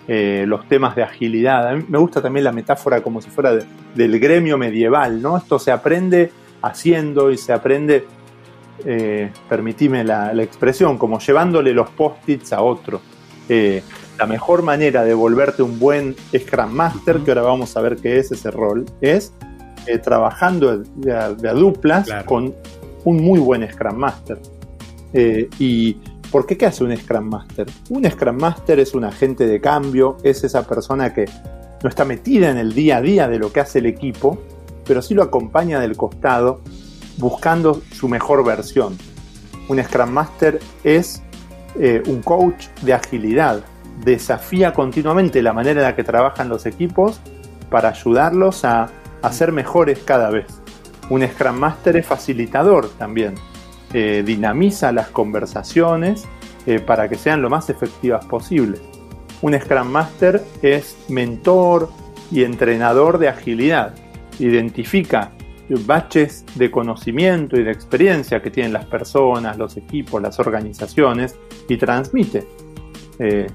los 0.06 0.68
temas 0.68 0.94
de 0.94 1.02
agilidad. 1.02 1.76
Me 1.88 1.98
gusta 1.98 2.22
también 2.22 2.44
la 2.44 2.52
metáfora 2.52 3.02
como 3.02 3.20
si 3.20 3.28
fuera 3.28 3.58
del 3.94 4.20
gremio 4.20 4.56
medieval, 4.56 5.20
¿no? 5.20 5.36
Esto 5.36 5.58
se 5.58 5.72
aprende 5.72 6.30
haciendo 6.62 7.32
y 7.32 7.36
se 7.36 7.52
aprende, 7.52 8.06
permitime 9.48 10.04
la, 10.04 10.32
la, 10.32 10.44
expresión, 10.44 10.96
como 10.96 11.18
llevándole 11.18 11.72
los 11.72 11.90
post-its 11.90 12.52
a 12.52 12.62
otro 12.62 13.00
la 14.20 14.26
mejor 14.26 14.62
manera 14.62 15.02
de 15.02 15.14
volverte 15.14 15.62
un 15.62 15.78
buen 15.78 16.14
Scrum 16.36 16.70
Master, 16.70 17.20
que 17.20 17.30
ahora 17.30 17.40
vamos 17.40 17.74
a 17.74 17.80
ver 17.80 17.96
qué 17.96 18.18
es 18.18 18.30
ese 18.30 18.50
rol, 18.50 18.84
es 19.00 19.32
eh, 19.86 19.98
trabajando 19.98 20.78
de 20.78 21.12
a, 21.12 21.30
duplas 21.30 22.08
con 22.24 22.54
un 23.04 23.22
muy 23.22 23.38
buen 23.38 23.68
Scrum 23.70 23.96
Master. 23.96 24.38
Eh, 25.12 25.48
¿Y 25.58 25.94
por 26.30 26.46
qué 26.46 26.56
qué 26.56 26.66
hace 26.66 26.84
un 26.84 26.96
Scrum 26.96 27.24
Master? 27.28 27.66
Un 27.88 28.08
Scrum 28.08 28.36
Master 28.36 28.80
es 28.80 28.94
un 28.94 29.04
agente 29.04 29.46
de 29.46 29.60
cambio, 29.60 30.16
es 30.22 30.44
esa 30.44 30.66
persona 30.66 31.12
que 31.12 31.26
no 31.82 31.88
está 31.88 32.04
metida 32.04 32.50
en 32.50 32.58
el 32.58 32.74
día 32.74 32.98
a 32.98 33.00
día 33.00 33.28
de 33.28 33.38
lo 33.38 33.52
que 33.52 33.60
hace 33.60 33.78
el 33.78 33.86
equipo, 33.86 34.38
pero 34.86 35.02
sí 35.02 35.14
lo 35.14 35.22
acompaña 35.22 35.80
del 35.80 35.96
costado 35.96 36.60
buscando 37.18 37.82
su 37.92 38.08
mejor 38.08 38.44
versión. 38.44 38.96
Un 39.68 39.82
Scrum 39.82 40.10
Master 40.10 40.58
es 40.84 41.22
eh, 41.78 42.02
un 42.06 42.22
coach 42.22 42.66
de 42.82 42.92
agilidad, 42.92 43.62
desafía 44.04 44.72
continuamente 44.72 45.42
la 45.42 45.52
manera 45.52 45.80
en 45.80 45.86
la 45.86 45.96
que 45.96 46.04
trabajan 46.04 46.48
los 46.48 46.66
equipos 46.66 47.20
para 47.70 47.90
ayudarlos 47.90 48.64
a, 48.64 48.90
a 49.22 49.32
ser 49.32 49.52
mejores 49.52 50.00
cada 50.00 50.30
vez. 50.30 50.46
Un 51.08 51.26
Scrum 51.26 51.56
Master 51.56 51.96
es 51.96 52.06
facilitador 52.06 52.88
también, 52.90 53.34
eh, 53.92 54.22
dinamiza 54.24 54.92
las 54.92 55.08
conversaciones 55.08 56.26
eh, 56.66 56.78
para 56.78 57.08
que 57.08 57.16
sean 57.16 57.42
lo 57.42 57.50
más 57.50 57.70
efectivas 57.70 58.24
posibles. 58.26 58.80
Un 59.42 59.58
Scrum 59.58 59.88
Master 59.88 60.42
es 60.62 60.96
mentor 61.08 61.90
y 62.30 62.44
entrenador 62.44 63.18
de 63.18 63.28
agilidad, 63.28 63.94
identifica 64.38 65.32
baches 65.78 66.44
de 66.54 66.70
conocimiento 66.70 67.56
y 67.56 67.62
de 67.62 67.70
experiencia 67.70 68.42
que 68.42 68.50
tienen 68.50 68.72
las 68.72 68.86
personas, 68.86 69.56
los 69.56 69.76
equipos, 69.76 70.20
las 70.20 70.38
organizaciones 70.38 71.36
y 71.68 71.76
transmite. 71.76 72.46
Eh, 73.18 73.46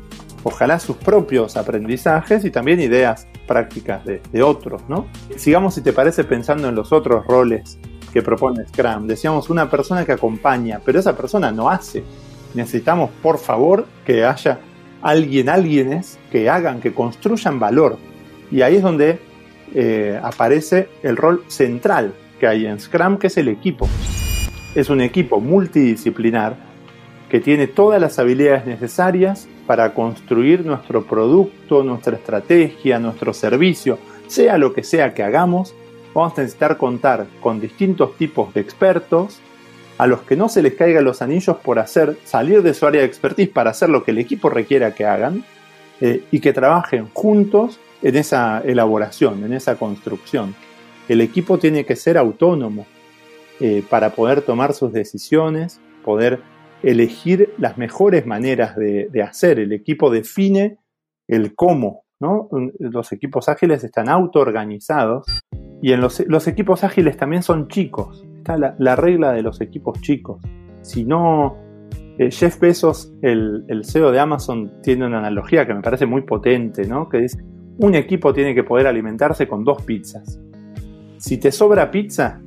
ojalá 0.44 0.80
sus 0.80 0.96
propios 0.98 1.58
aprendizajes 1.58 2.46
y 2.46 2.52
también 2.52 2.80
ideas 2.80 3.28
prácticas 3.48 4.04
de, 4.06 4.44
otros, 4.44 4.82
¿no? 4.88 5.08
Sigamos, 5.38 5.76
si 5.76 5.82
te 5.82 5.94
parece, 5.94 6.24
pensando 6.24 6.68
en 6.68 6.76
los 6.76 6.92
otros 6.92 7.26
roles 7.26 7.78
que 8.12 8.22
propone 8.22 8.66
Scrum. 8.68 9.08
Decíamos 9.08 9.50
una 9.50 9.70
persona 9.70 10.06
que 10.06 10.14
acompaña, 10.14 10.80
pero 10.84 11.00
esa 11.00 11.16
persona 11.16 11.52
no 11.52 11.70
hace. 11.70 12.04
Necesitamos, 12.54 13.10
por 13.22 13.38
favor, 13.38 13.86
que 14.06 14.24
haya 14.24 14.60
alguien, 15.02 15.50
alguienes 15.50 16.18
que 16.32 16.50
hagan, 16.50 16.80
que 16.80 16.94
construyan 16.94 17.60
valor. 17.60 17.98
Y 18.52 18.62
ahí 18.62 18.78
es 18.78 18.84
donde 18.84 19.20
eh, 19.74 20.20
aparece 20.22 20.90
el 21.04 21.18
rol 21.18 21.44
central 21.48 22.14
que 22.40 22.48
hay 22.48 22.66
en 22.66 22.80
Scrum, 22.80 23.18
que 23.18 23.28
es 23.28 23.38
el 23.38 23.48
equipo. 23.48 23.88
Es 24.74 24.90
un 24.90 25.02
equipo 25.02 25.40
multidisciplinar 25.40 26.56
que 27.30 27.40
tiene 27.40 27.68
todas 27.68 28.00
las 28.00 28.20
habilidades 28.20 28.66
necesarias 28.66 29.48
para 29.66 29.94
construir 29.94 30.66
nuestro 30.66 31.04
producto, 31.06 31.84
nuestra 31.84 32.16
estrategia, 32.16 33.00
nuestro 33.00 33.34
servicio, 33.34 33.98
sea 34.28 34.58
lo 34.58 34.74
que 34.74 34.84
sea 34.84 35.14
que 35.14 35.24
hagamos, 35.24 35.74
vamos 36.14 36.38
a 36.38 36.42
necesitar 36.42 36.78
contar 36.78 37.28
con 37.42 37.60
distintos 37.60 38.16
tipos 38.18 38.54
de 38.54 38.62
expertos 38.62 39.40
a 39.98 40.08
los 40.08 40.22
que 40.22 40.36
no 40.36 40.50
se 40.50 40.62
les 40.62 40.74
caigan 40.74 41.04
los 41.04 41.22
anillos 41.22 41.58
por 41.58 41.80
hacer, 41.80 42.18
salir 42.26 42.62
de 42.62 42.74
su 42.74 42.86
área 42.86 43.02
de 43.02 43.08
expertise 43.08 43.50
para 43.50 43.72
hacer 43.72 43.90
lo 43.90 44.04
que 44.04 44.12
el 44.12 44.18
equipo 44.18 44.50
requiera 44.50 44.94
que 44.94 45.06
hagan 45.06 45.44
eh, 46.02 46.24
y 46.32 46.40
que 46.40 46.54
trabajen 46.54 47.10
juntos 47.14 47.80
en 48.02 48.16
esa 48.18 48.62
elaboración, 48.66 49.44
en 49.44 49.54
esa 49.54 49.76
construcción. 49.76 50.54
El 51.08 51.22
equipo 51.22 51.58
tiene 51.58 51.86
que 51.86 51.96
ser 51.96 52.18
autónomo 52.18 52.86
eh, 53.60 53.84
para 53.90 54.10
poder 54.10 54.42
tomar 54.42 54.74
sus 54.74 54.92
decisiones, 54.92 55.80
poder 56.04 56.42
elegir 56.86 57.54
las 57.58 57.78
mejores 57.78 58.26
maneras 58.26 58.76
de, 58.76 59.24
hacer. 59.24 59.60
El 59.60 59.74
equipo 59.74 60.12
define 60.12 60.78
el 61.28 61.56
cómo. 61.56 62.04
Los 62.80 63.12
equipos 63.12 63.50
ágiles 63.50 63.84
están 63.84 64.08
autoorganizados 64.08 65.26
y 65.82 65.92
en 65.92 66.02
los, 66.02 66.48
equipos 66.48 66.84
ágiles 66.84 67.18
también 67.18 67.44
son 67.44 67.68
chicos. 67.68 68.26
Está 68.38 68.58
la, 68.78 68.96
regla 68.96 69.34
de 69.34 69.42
los 69.42 69.62
equipos 69.62 70.00
chicos. 70.02 70.42
Si 70.82 71.04
no, 71.04 71.58
eh, 72.20 72.30
Jeff 72.30 72.60
Bezos, 72.60 73.12
el, 73.22 73.82
CEO 73.84 74.12
de 74.12 74.20
Amazon, 74.20 74.72
tiene 74.84 75.08
una 75.08 75.18
analogía 75.18 75.66
que 75.66 75.74
me 75.74 75.82
parece 75.82 76.06
muy 76.06 76.22
potente, 76.22 76.88
que 77.12 77.18
dice, 77.18 77.44
un 77.80 77.96
equipo 77.96 78.32
tiene 78.32 78.54
que 78.54 78.64
poder 78.64 78.86
alimentarse 78.86 79.48
con 79.48 79.64
dos 79.64 79.82
pizzas. 79.82 80.40
Si 81.18 81.40
te 81.40 81.52
sobra 81.52 81.90
pizza, 81.90 82.42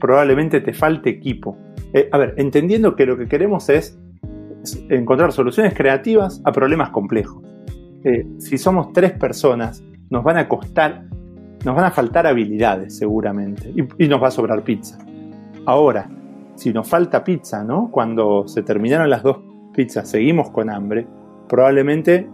probablemente 0.00 0.60
te 0.62 0.72
falte 0.72 1.10
equipo. 1.10 1.58
Eh, 1.92 2.08
a 2.10 2.18
ver, 2.18 2.34
entendiendo 2.36 2.96
que 2.96 3.06
lo 3.06 3.16
que 3.16 3.28
queremos 3.28 3.68
es 3.68 3.98
encontrar 4.88 5.32
soluciones 5.32 5.74
creativas 5.74 6.40
a 6.44 6.52
problemas 6.52 6.90
complejos. 6.90 7.42
Eh, 8.04 8.26
si 8.38 8.58
somos 8.58 8.92
tres 8.92 9.12
personas, 9.12 9.82
nos 10.10 10.24
van 10.24 10.36
a 10.36 10.48
costar, 10.48 11.04
nos 11.64 11.74
van 11.74 11.84
a 11.84 11.90
faltar 11.90 12.26
habilidades 12.26 12.96
seguramente 12.98 13.72
y, 13.98 14.08
nos 14.08 14.22
va 14.22 14.28
a 14.28 14.30
sobrar 14.30 14.62
pizza. 14.62 14.98
Ahora, 15.66 16.08
si 16.56 16.72
nos 16.72 16.88
falta 16.88 17.22
pizza, 17.24 17.64
¿no? 17.64 17.90
Cuando 17.90 18.46
se 18.48 18.62
terminaron 18.62 19.08
las 19.08 19.22
dos 19.22 19.38
pizzas, 19.74 20.08
seguimos 20.08 20.50
con 20.50 20.70
hambre, 20.70 21.06
probablemente 21.48 22.28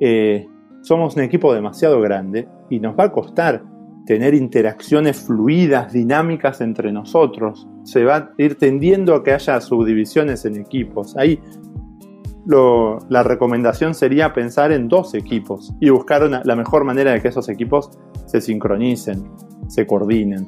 eh, 0.00 0.46
somos 0.82 1.16
un 1.16 1.22
equipo 1.22 1.52
demasiado 1.54 2.00
grande 2.00 2.48
y 2.70 2.80
nos 2.80 2.98
va 2.98 3.04
a 3.04 3.12
costar 3.12 3.62
tener 4.06 4.34
interacciones 4.34 5.18
fluidas, 5.18 5.92
dinámicas 5.92 6.60
entre 6.60 6.92
nosotros. 6.92 7.68
Se 7.84 8.04
va 8.04 8.16
a 8.16 8.30
ir 8.38 8.56
tendiendo 8.56 9.14
a 9.14 9.22
que 9.22 9.32
haya 9.32 9.60
subdivisiones 9.60 10.44
en 10.44 10.56
equipos. 10.56 11.16
Ahí 11.16 11.40
la 12.46 13.22
recomendación 13.22 13.94
sería 13.94 14.32
pensar 14.32 14.72
en 14.72 14.88
dos 14.88 15.14
equipos 15.14 15.74
y 15.80 15.88
buscar 15.90 16.28
la 16.44 16.56
mejor 16.56 16.84
manera 16.84 17.12
de 17.12 17.22
que 17.22 17.28
esos 17.28 17.48
equipos 17.48 17.90
se 18.26 18.40
sincronicen, 18.40 19.24
se 19.68 19.86
coordinen. 19.86 20.46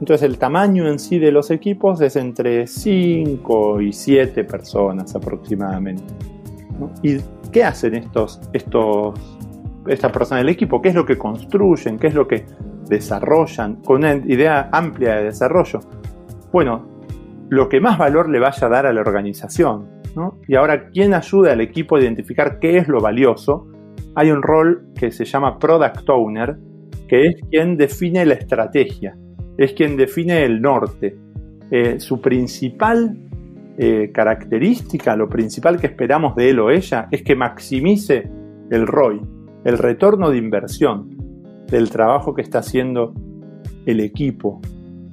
Entonces 0.00 0.22
el 0.22 0.38
tamaño 0.38 0.88
en 0.88 0.98
sí 0.98 1.18
de 1.18 1.30
los 1.30 1.50
equipos 1.50 2.00
es 2.00 2.16
entre 2.16 2.66
5 2.66 3.80
y 3.80 3.92
7 3.92 4.44
personas 4.44 5.14
aproximadamente. 5.14 6.04
¿Y 7.02 7.18
qué 7.50 7.64
hacen 7.64 7.94
estos, 7.94 8.40
estos 8.52 9.14
esta 9.88 10.10
persona 10.10 10.38
del 10.38 10.48
equipo, 10.48 10.82
qué 10.82 10.90
es 10.90 10.94
lo 10.94 11.06
que 11.06 11.16
construyen, 11.16 11.98
qué 11.98 12.08
es 12.08 12.14
lo 12.14 12.26
que 12.26 12.44
desarrollan, 12.88 13.76
con 13.76 13.98
una 13.98 14.14
idea 14.14 14.68
amplia 14.72 15.16
de 15.16 15.24
desarrollo. 15.24 15.80
Bueno, 16.52 16.96
lo 17.48 17.68
que 17.68 17.80
más 17.80 17.98
valor 17.98 18.28
le 18.28 18.40
vaya 18.40 18.66
a 18.66 18.70
dar 18.70 18.86
a 18.86 18.92
la 18.92 19.00
organización. 19.00 19.96
Y 20.48 20.54
ahora, 20.54 20.88
¿quién 20.88 21.12
ayuda 21.12 21.52
al 21.52 21.60
equipo 21.60 21.96
a 21.96 22.00
identificar 22.00 22.58
qué 22.58 22.78
es 22.78 22.88
lo 22.88 23.00
valioso? 23.00 23.68
Hay 24.14 24.30
un 24.30 24.42
rol 24.42 24.86
que 24.94 25.10
se 25.10 25.26
llama 25.26 25.58
Product 25.58 26.08
Owner, 26.08 26.56
que 27.06 27.26
es 27.26 27.34
quien 27.50 27.76
define 27.76 28.24
la 28.24 28.34
estrategia, 28.34 29.14
es 29.58 29.74
quien 29.74 29.96
define 29.96 30.44
el 30.44 30.62
norte. 30.62 31.18
Eh, 31.70 32.00
su 32.00 32.20
principal 32.20 33.14
eh, 33.76 34.10
característica, 34.14 35.14
lo 35.16 35.28
principal 35.28 35.78
que 35.78 35.88
esperamos 35.88 36.34
de 36.34 36.48
él 36.48 36.60
o 36.60 36.70
ella, 36.70 37.08
es 37.10 37.22
que 37.22 37.36
maximice 37.36 38.30
el 38.70 38.86
ROI, 38.86 39.20
el 39.64 39.76
retorno 39.76 40.30
de 40.30 40.38
inversión 40.38 41.15
del 41.70 41.90
trabajo 41.90 42.34
que 42.34 42.42
está 42.42 42.58
haciendo 42.58 43.12
el 43.86 44.00
equipo. 44.00 44.60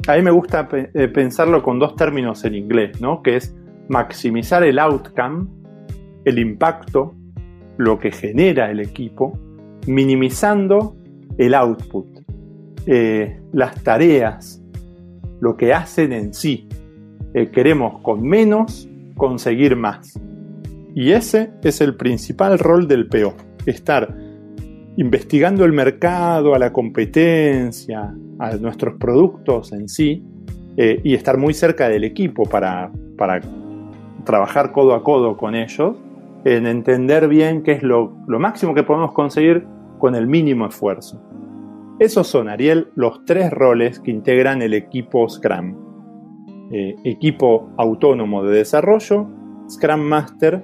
A 0.08 0.16
mí 0.16 0.22
me 0.22 0.32
gusta 0.32 0.68
eh, 0.72 1.08
pensarlo 1.08 1.63
con 1.63 1.80
dos 1.80 1.96
términos 1.96 2.44
en 2.44 2.56
inglés, 2.56 3.00
¿no? 3.00 3.22
Que 3.22 3.38
es 3.38 3.56
maximizar 3.88 4.63
el 4.63 4.80
outcome, 4.80 5.48
el 6.26 6.39
impacto, 6.39 7.16
lo 7.78 8.00
que 8.00 8.12
genera 8.12 8.70
el 8.70 8.80
equipo, 8.80 9.38
minimizando 9.88 10.96
el 11.38 11.54
output, 11.54 12.06
eh, 12.86 13.39
las 13.54 13.82
tareas, 13.84 14.62
lo 15.39 15.56
que 15.56 15.74
hacen 15.74 16.12
en 16.13 16.34
sí. 16.34 16.68
Eh, 17.34 17.50
queremos 17.50 18.02
con 18.02 18.22
menos 18.22 18.88
conseguir 19.16 19.76
más. 19.76 20.20
Y 20.96 21.12
ese 21.12 21.52
es 21.63 21.82
el 21.82 21.96
principal 21.96 22.60
rol 22.60 22.88
del 22.88 23.08
PO, 23.08 23.34
estar 23.66 24.16
investigando 24.97 25.65
el 25.65 25.73
mercado, 25.73 26.53
a 26.53 26.60
la 26.60 26.71
competencia, 26.71 28.13
a 28.39 28.56
nuestros 28.58 28.95
productos 28.99 29.71
en 29.73 29.89
sí, 29.89 30.23
eh, 30.77 30.99
y 31.03 31.13
estar 31.13 31.38
muy 31.38 31.53
cerca 31.53 31.89
del 31.89 32.03
equipo 32.03 32.43
para, 32.43 32.91
para, 33.17 33.41
trabajar 34.25 34.71
codo 34.71 34.93
a 34.93 35.03
codo 35.03 35.36
con 35.36 35.53
ellos 35.53 35.97
en 36.45 36.65
entender 36.65 37.27
bien 37.27 37.62
qué 37.62 37.73
es 37.73 37.84
lo, 37.84 38.13
máximo 38.27 38.73
que 38.73 38.84
podemos 38.84 39.12
conseguir 39.12 39.65
con 39.99 40.15
el 40.15 40.27
mínimo 40.27 40.67
esfuerzo. 40.67 41.21
Esos 41.99 42.27
son, 42.27 42.49
Ariel, 42.49 42.89
los 42.95 43.23
tres 43.25 43.51
roles 43.51 43.99
que 43.99 44.12
integran 44.12 44.62
el 44.62 44.73
equipo 44.73 45.27
Scrum. 45.29 45.75
Eh, 46.71 46.95
equipo 47.03 47.69
autónomo 47.77 48.43
de 48.43 48.58
desarrollo, 48.58 49.27
Scrum 49.69 50.01
Master 50.01 50.63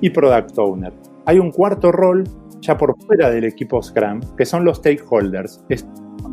y 0.00 0.10
Product 0.10 0.58
Owner. 0.58 0.92
Hay 1.26 1.38
un 1.38 1.52
cuarto 1.52 1.92
rol 1.92 2.24
ya 2.60 2.76
por 2.76 2.96
fuera 3.02 3.30
del 3.30 3.44
equipo 3.44 3.82
Scrum, 3.82 4.20
que 4.36 4.44
son 4.44 4.64
los 4.64 4.78
stakeholders. 4.78 5.64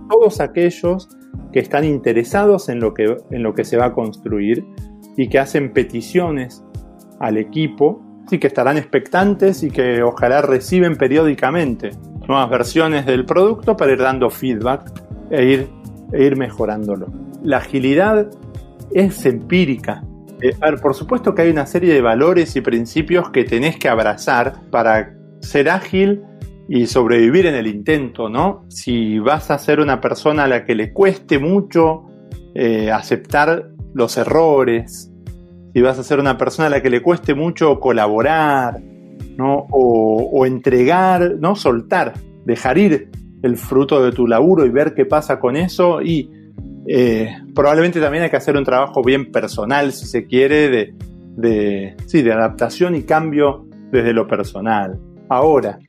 todos 0.09 0.39
aquellos 0.39 1.09
que 1.51 1.59
están 1.59 1.83
interesados 1.83 2.69
en 2.69 2.79
lo 2.79 2.93
que, 2.93 3.17
en 3.31 3.43
lo 3.43 3.53
que 3.53 3.63
se 3.63 3.77
va 3.77 3.85
a 3.85 3.93
construir 3.93 4.65
y 5.17 5.29
que 5.29 5.39
hacen 5.39 5.73
peticiones 5.73 6.63
al 7.19 7.37
equipo 7.37 8.01
y 8.29 8.39
que 8.39 8.47
estarán 8.47 8.77
expectantes 8.77 9.63
y 9.63 9.69
que 9.69 10.03
ojalá 10.03 10.41
reciben 10.41 10.95
periódicamente 10.95 11.91
nuevas 12.27 12.49
versiones 12.49 13.05
del 13.05 13.25
producto 13.25 13.77
para 13.77 13.93
ir 13.93 13.99
dando 13.99 14.29
feedback 14.29 14.91
e 15.29 15.45
ir, 15.45 15.69
e 16.11 16.23
ir 16.23 16.35
mejorándolo. 16.35 17.07
La 17.43 17.57
agilidad 17.57 18.29
es 18.91 19.25
empírica. 19.25 20.03
Eh, 20.41 20.53
por 20.81 20.93
supuesto 20.93 21.33
que 21.33 21.43
hay 21.43 21.49
una 21.49 21.65
serie 21.65 21.93
de 21.93 22.01
valores 22.01 22.55
y 22.55 22.61
principios 22.61 23.29
que 23.29 23.43
tenés 23.43 23.77
que 23.77 23.87
abrazar 23.87 24.61
para 24.71 25.13
ser 25.45 25.69
ágil 25.69 26.21
y 26.67 26.87
sobrevivir 26.87 27.45
en 27.45 27.55
el 27.55 27.67
intento, 27.67 28.29
¿no? 28.29 28.65
Si 28.69 29.19
vas 29.19 29.51
a 29.51 29.57
ser 29.57 29.79
una 29.79 30.01
persona 30.01 30.45
a 30.45 30.47
la 30.47 30.65
que 30.65 30.75
le 30.75 30.91
cueste 30.91 31.39
mucho 31.39 32.03
eh, 32.55 32.91
aceptar 32.91 33.69
los 33.93 34.17
errores, 34.17 35.11
si 35.73 35.81
vas 35.81 35.99
a 35.99 36.03
ser 36.03 36.19
una 36.19 36.37
persona 36.37 36.67
a 36.67 36.69
la 36.69 36.81
que 36.81 36.89
le 36.89 37.01
cueste 37.01 37.35
mucho 37.35 37.79
colaborar, 37.79 38.81
¿no? 39.37 39.67
O, 39.69 40.45
entregar, 40.45 41.35
¿no? 41.39 41.55
Soltar, 41.55 42.13
dejar 42.45 42.77
ir 42.77 43.09
el 43.43 43.57
fruto 43.57 44.03
de 44.03 44.11
tu 44.11 44.25
laburo 44.25 44.65
y 44.65 44.69
ver 44.69 44.93
qué 44.93 45.05
pasa 45.05 45.39
con 45.39 45.55
eso. 45.55 46.01
Y 46.01 46.31
eh, 46.87 47.29
probablemente 47.53 47.99
también 47.99 48.23
hay 48.23 48.29
que 48.29 48.37
hacer 48.37 48.55
un 48.55 48.63
trabajo 48.63 49.03
bien 49.03 49.31
personal, 49.31 49.91
si 49.91 50.05
se 50.05 50.25
quiere, 50.25 50.93
de, 51.35 51.95
adaptación 52.31 52.95
y 52.95 53.03
cambio 53.03 53.65
desde 53.91 54.13
lo 54.13 54.27
personal. 54.27 54.99
Ahora, 55.29 55.79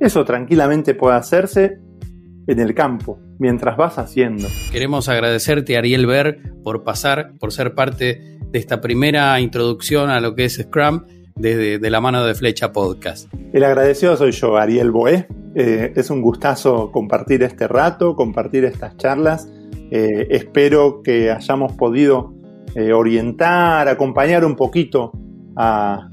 eso 0.00 0.24
tranquilamente 0.24 0.94
puede 0.94 1.16
hacerse 1.16 1.78
en 2.46 2.58
el 2.58 2.74
campo, 2.74 3.20
mientras 3.38 3.76
vas 3.76 3.98
haciendo. 3.98 4.48
Queremos 4.72 5.08
agradecerte, 5.08 5.76
Ariel 5.76 6.06
Ver, 6.06 6.40
por 6.64 6.82
pasar, 6.82 7.32
por 7.38 7.52
ser 7.52 7.74
parte 7.74 8.38
de 8.50 8.58
esta 8.58 8.80
primera 8.80 9.38
introducción 9.40 10.10
a 10.10 10.20
lo 10.20 10.34
que 10.34 10.46
es 10.46 10.56
Scrum 10.56 11.04
desde 11.36 11.78
de 11.78 11.90
la 11.90 12.00
mano 12.00 12.24
de 12.24 12.34
Flecha 12.34 12.72
Podcast. 12.72 13.32
El 13.52 13.64
agradecido 13.64 14.16
soy 14.16 14.32
yo, 14.32 14.56
Ariel 14.56 14.90
Boé. 14.90 15.26
Eh, 15.54 15.92
es 15.96 16.10
un 16.10 16.22
gustazo 16.22 16.90
compartir 16.92 17.42
este 17.42 17.68
rato, 17.68 18.14
compartir 18.16 18.64
estas 18.64 18.96
charlas. 18.96 19.48
Eh, 19.90 20.28
espero 20.30 21.02
que 21.02 21.30
hayamos 21.30 21.72
podido 21.72 22.34
eh, 22.74 22.92
orientar, 22.92 23.88
acompañar 23.88 24.44
un 24.44 24.54
poquito 24.54 25.12
a, 25.56 26.08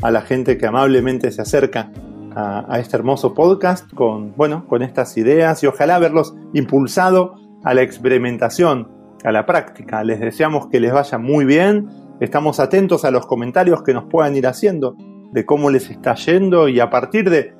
a, 0.00 0.10
la 0.10 0.22
gente 0.22 0.56
que 0.56 0.66
amablemente 0.66 1.30
se 1.30 1.42
acerca 1.42 1.92
a, 2.38 2.78
este 2.78 2.96
hermoso 2.96 3.34
podcast 3.34 3.92
con, 3.94 4.34
bueno, 4.36 4.66
con 4.66 4.82
estas 4.82 5.16
ideas 5.16 5.62
y 5.62 5.66
ojalá 5.66 5.96
haberlos 5.96 6.34
impulsado 6.54 7.34
a 7.64 7.74
la 7.74 7.82
experimentación 7.82 8.88
a 9.24 9.32
la 9.32 9.44
práctica. 9.44 10.04
Les 10.04 10.20
deseamos 10.20 10.68
que 10.68 10.78
les 10.78 10.92
vaya 10.92 11.18
muy 11.18 11.44
bien. 11.44 11.88
Estamos 12.20 12.60
atentos 12.60 13.04
a 13.04 13.10
los 13.10 13.26
comentarios 13.26 13.82
que 13.82 13.92
nos 13.92 14.04
puedan 14.04 14.36
ir 14.36 14.46
haciendo 14.46 14.96
de 15.32 15.44
cómo 15.44 15.70
les 15.70 15.90
está 15.90 16.14
yendo 16.14 16.68
y 16.68 16.78
a 16.80 16.90
partir 16.90 17.28
de, 17.28 17.54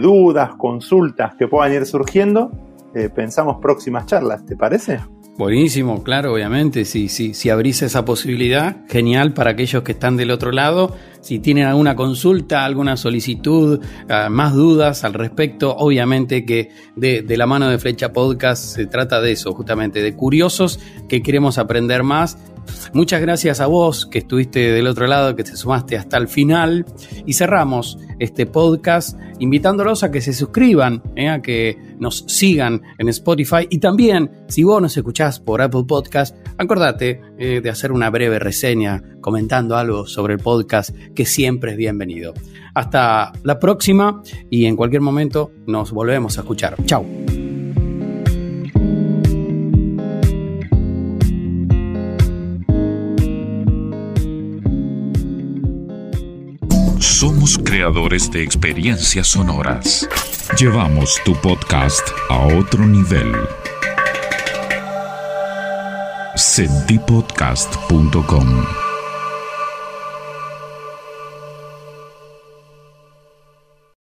dudas, 0.00 0.56
consultas 0.56 1.36
que 1.36 1.46
puedan 1.46 1.72
ir 1.72 1.86
surgiendo, 1.86 2.50
eh, 2.94 3.08
pensamos 3.08 3.58
próximas 3.62 4.06
charlas. 4.06 4.44
¿Te 4.44 4.56
parece? 4.56 4.98
Buenísimo, 5.38 6.02
claro, 6.02 6.32
obviamente. 6.32 6.86
Si, 6.86 7.08
si, 7.08 7.34
si 7.34 7.50
abrís 7.50 7.82
esa 7.82 8.06
posibilidad, 8.06 8.86
genial 8.88 9.34
para 9.34 9.50
aquellos 9.50 9.82
que 9.82 9.92
están 9.92 10.16
del 10.16 10.30
otro 10.30 10.50
lado. 10.50 10.96
Si 11.20 11.40
tienen 11.40 11.66
alguna 11.66 11.94
consulta, 11.94 12.64
alguna 12.64 12.96
solicitud, 12.96 13.80
ah, 14.08 14.28
más 14.30 14.54
dudas 14.54 15.04
al 15.04 15.12
respecto, 15.12 15.76
obviamente 15.76 16.46
que 16.46 16.70
de, 16.94 17.20
de, 17.20 17.36
la 17.36 17.46
mano 17.46 17.68
de 17.68 17.78
Flecha 17.78 18.12
Podcast 18.12 18.64
se 18.76 18.86
trata 18.86 19.20
de 19.20 19.32
eso, 19.32 19.52
justamente, 19.52 20.00
de 20.00 20.14
curiosos 20.14 20.80
que 21.08 21.22
queremos 21.22 21.58
aprender 21.58 22.02
más 22.02 22.38
Muchas 22.92 23.20
gracias 23.20 23.60
a 23.60 23.66
vos 23.66 24.06
que 24.06 24.18
estuviste 24.18 24.72
del 24.72 24.86
otro 24.86 25.06
lado, 25.06 25.36
que 25.36 25.44
te 25.44 25.56
sumaste 25.56 25.96
hasta 25.96 26.16
el 26.16 26.28
final. 26.28 26.84
Y 27.24 27.32
cerramos 27.34 27.98
este 28.18 28.46
podcast 28.46 29.18
invitándolos 29.38 30.02
a 30.02 30.10
que 30.10 30.20
se 30.20 30.32
suscriban, 30.32 31.02
eh, 31.14 31.28
a 31.28 31.42
que 31.42 31.76
nos 31.98 32.24
sigan 32.26 32.82
en 32.98 33.08
Spotify. 33.08 33.66
Y 33.68 33.78
también, 33.78 34.30
si 34.48 34.64
vos 34.64 34.80
nos 34.80 34.96
escuchás 34.96 35.40
por 35.40 35.62
Apple 35.62 35.84
Podcast, 35.86 36.36
acordate 36.58 37.20
eh, 37.38 37.60
de 37.62 37.70
hacer 37.70 37.92
una 37.92 38.10
breve 38.10 38.38
reseña 38.38 39.02
comentando 39.20 39.76
algo 39.76 40.06
sobre 40.06 40.34
el 40.34 40.40
podcast, 40.40 40.90
que 41.14 41.26
siempre 41.26 41.72
es 41.72 41.76
bienvenido. 41.76 42.34
Hasta 42.74 43.32
la 43.42 43.58
próxima 43.58 44.22
y 44.50 44.66
en 44.66 44.76
cualquier 44.76 45.02
momento 45.02 45.50
nos 45.66 45.92
volvemos 45.92 46.38
a 46.38 46.42
escuchar. 46.42 46.76
Chao. 46.84 47.35
Somos 57.18 57.56
creadores 57.56 58.30
de 58.30 58.42
experiencias 58.42 59.28
sonoras. 59.28 60.06
Llevamos 60.58 61.18
tu 61.24 61.34
podcast 61.40 62.06
a 62.28 62.46
otro 62.58 62.86
nivel. 62.86 63.32
Sentipodcast.com 66.36 68.85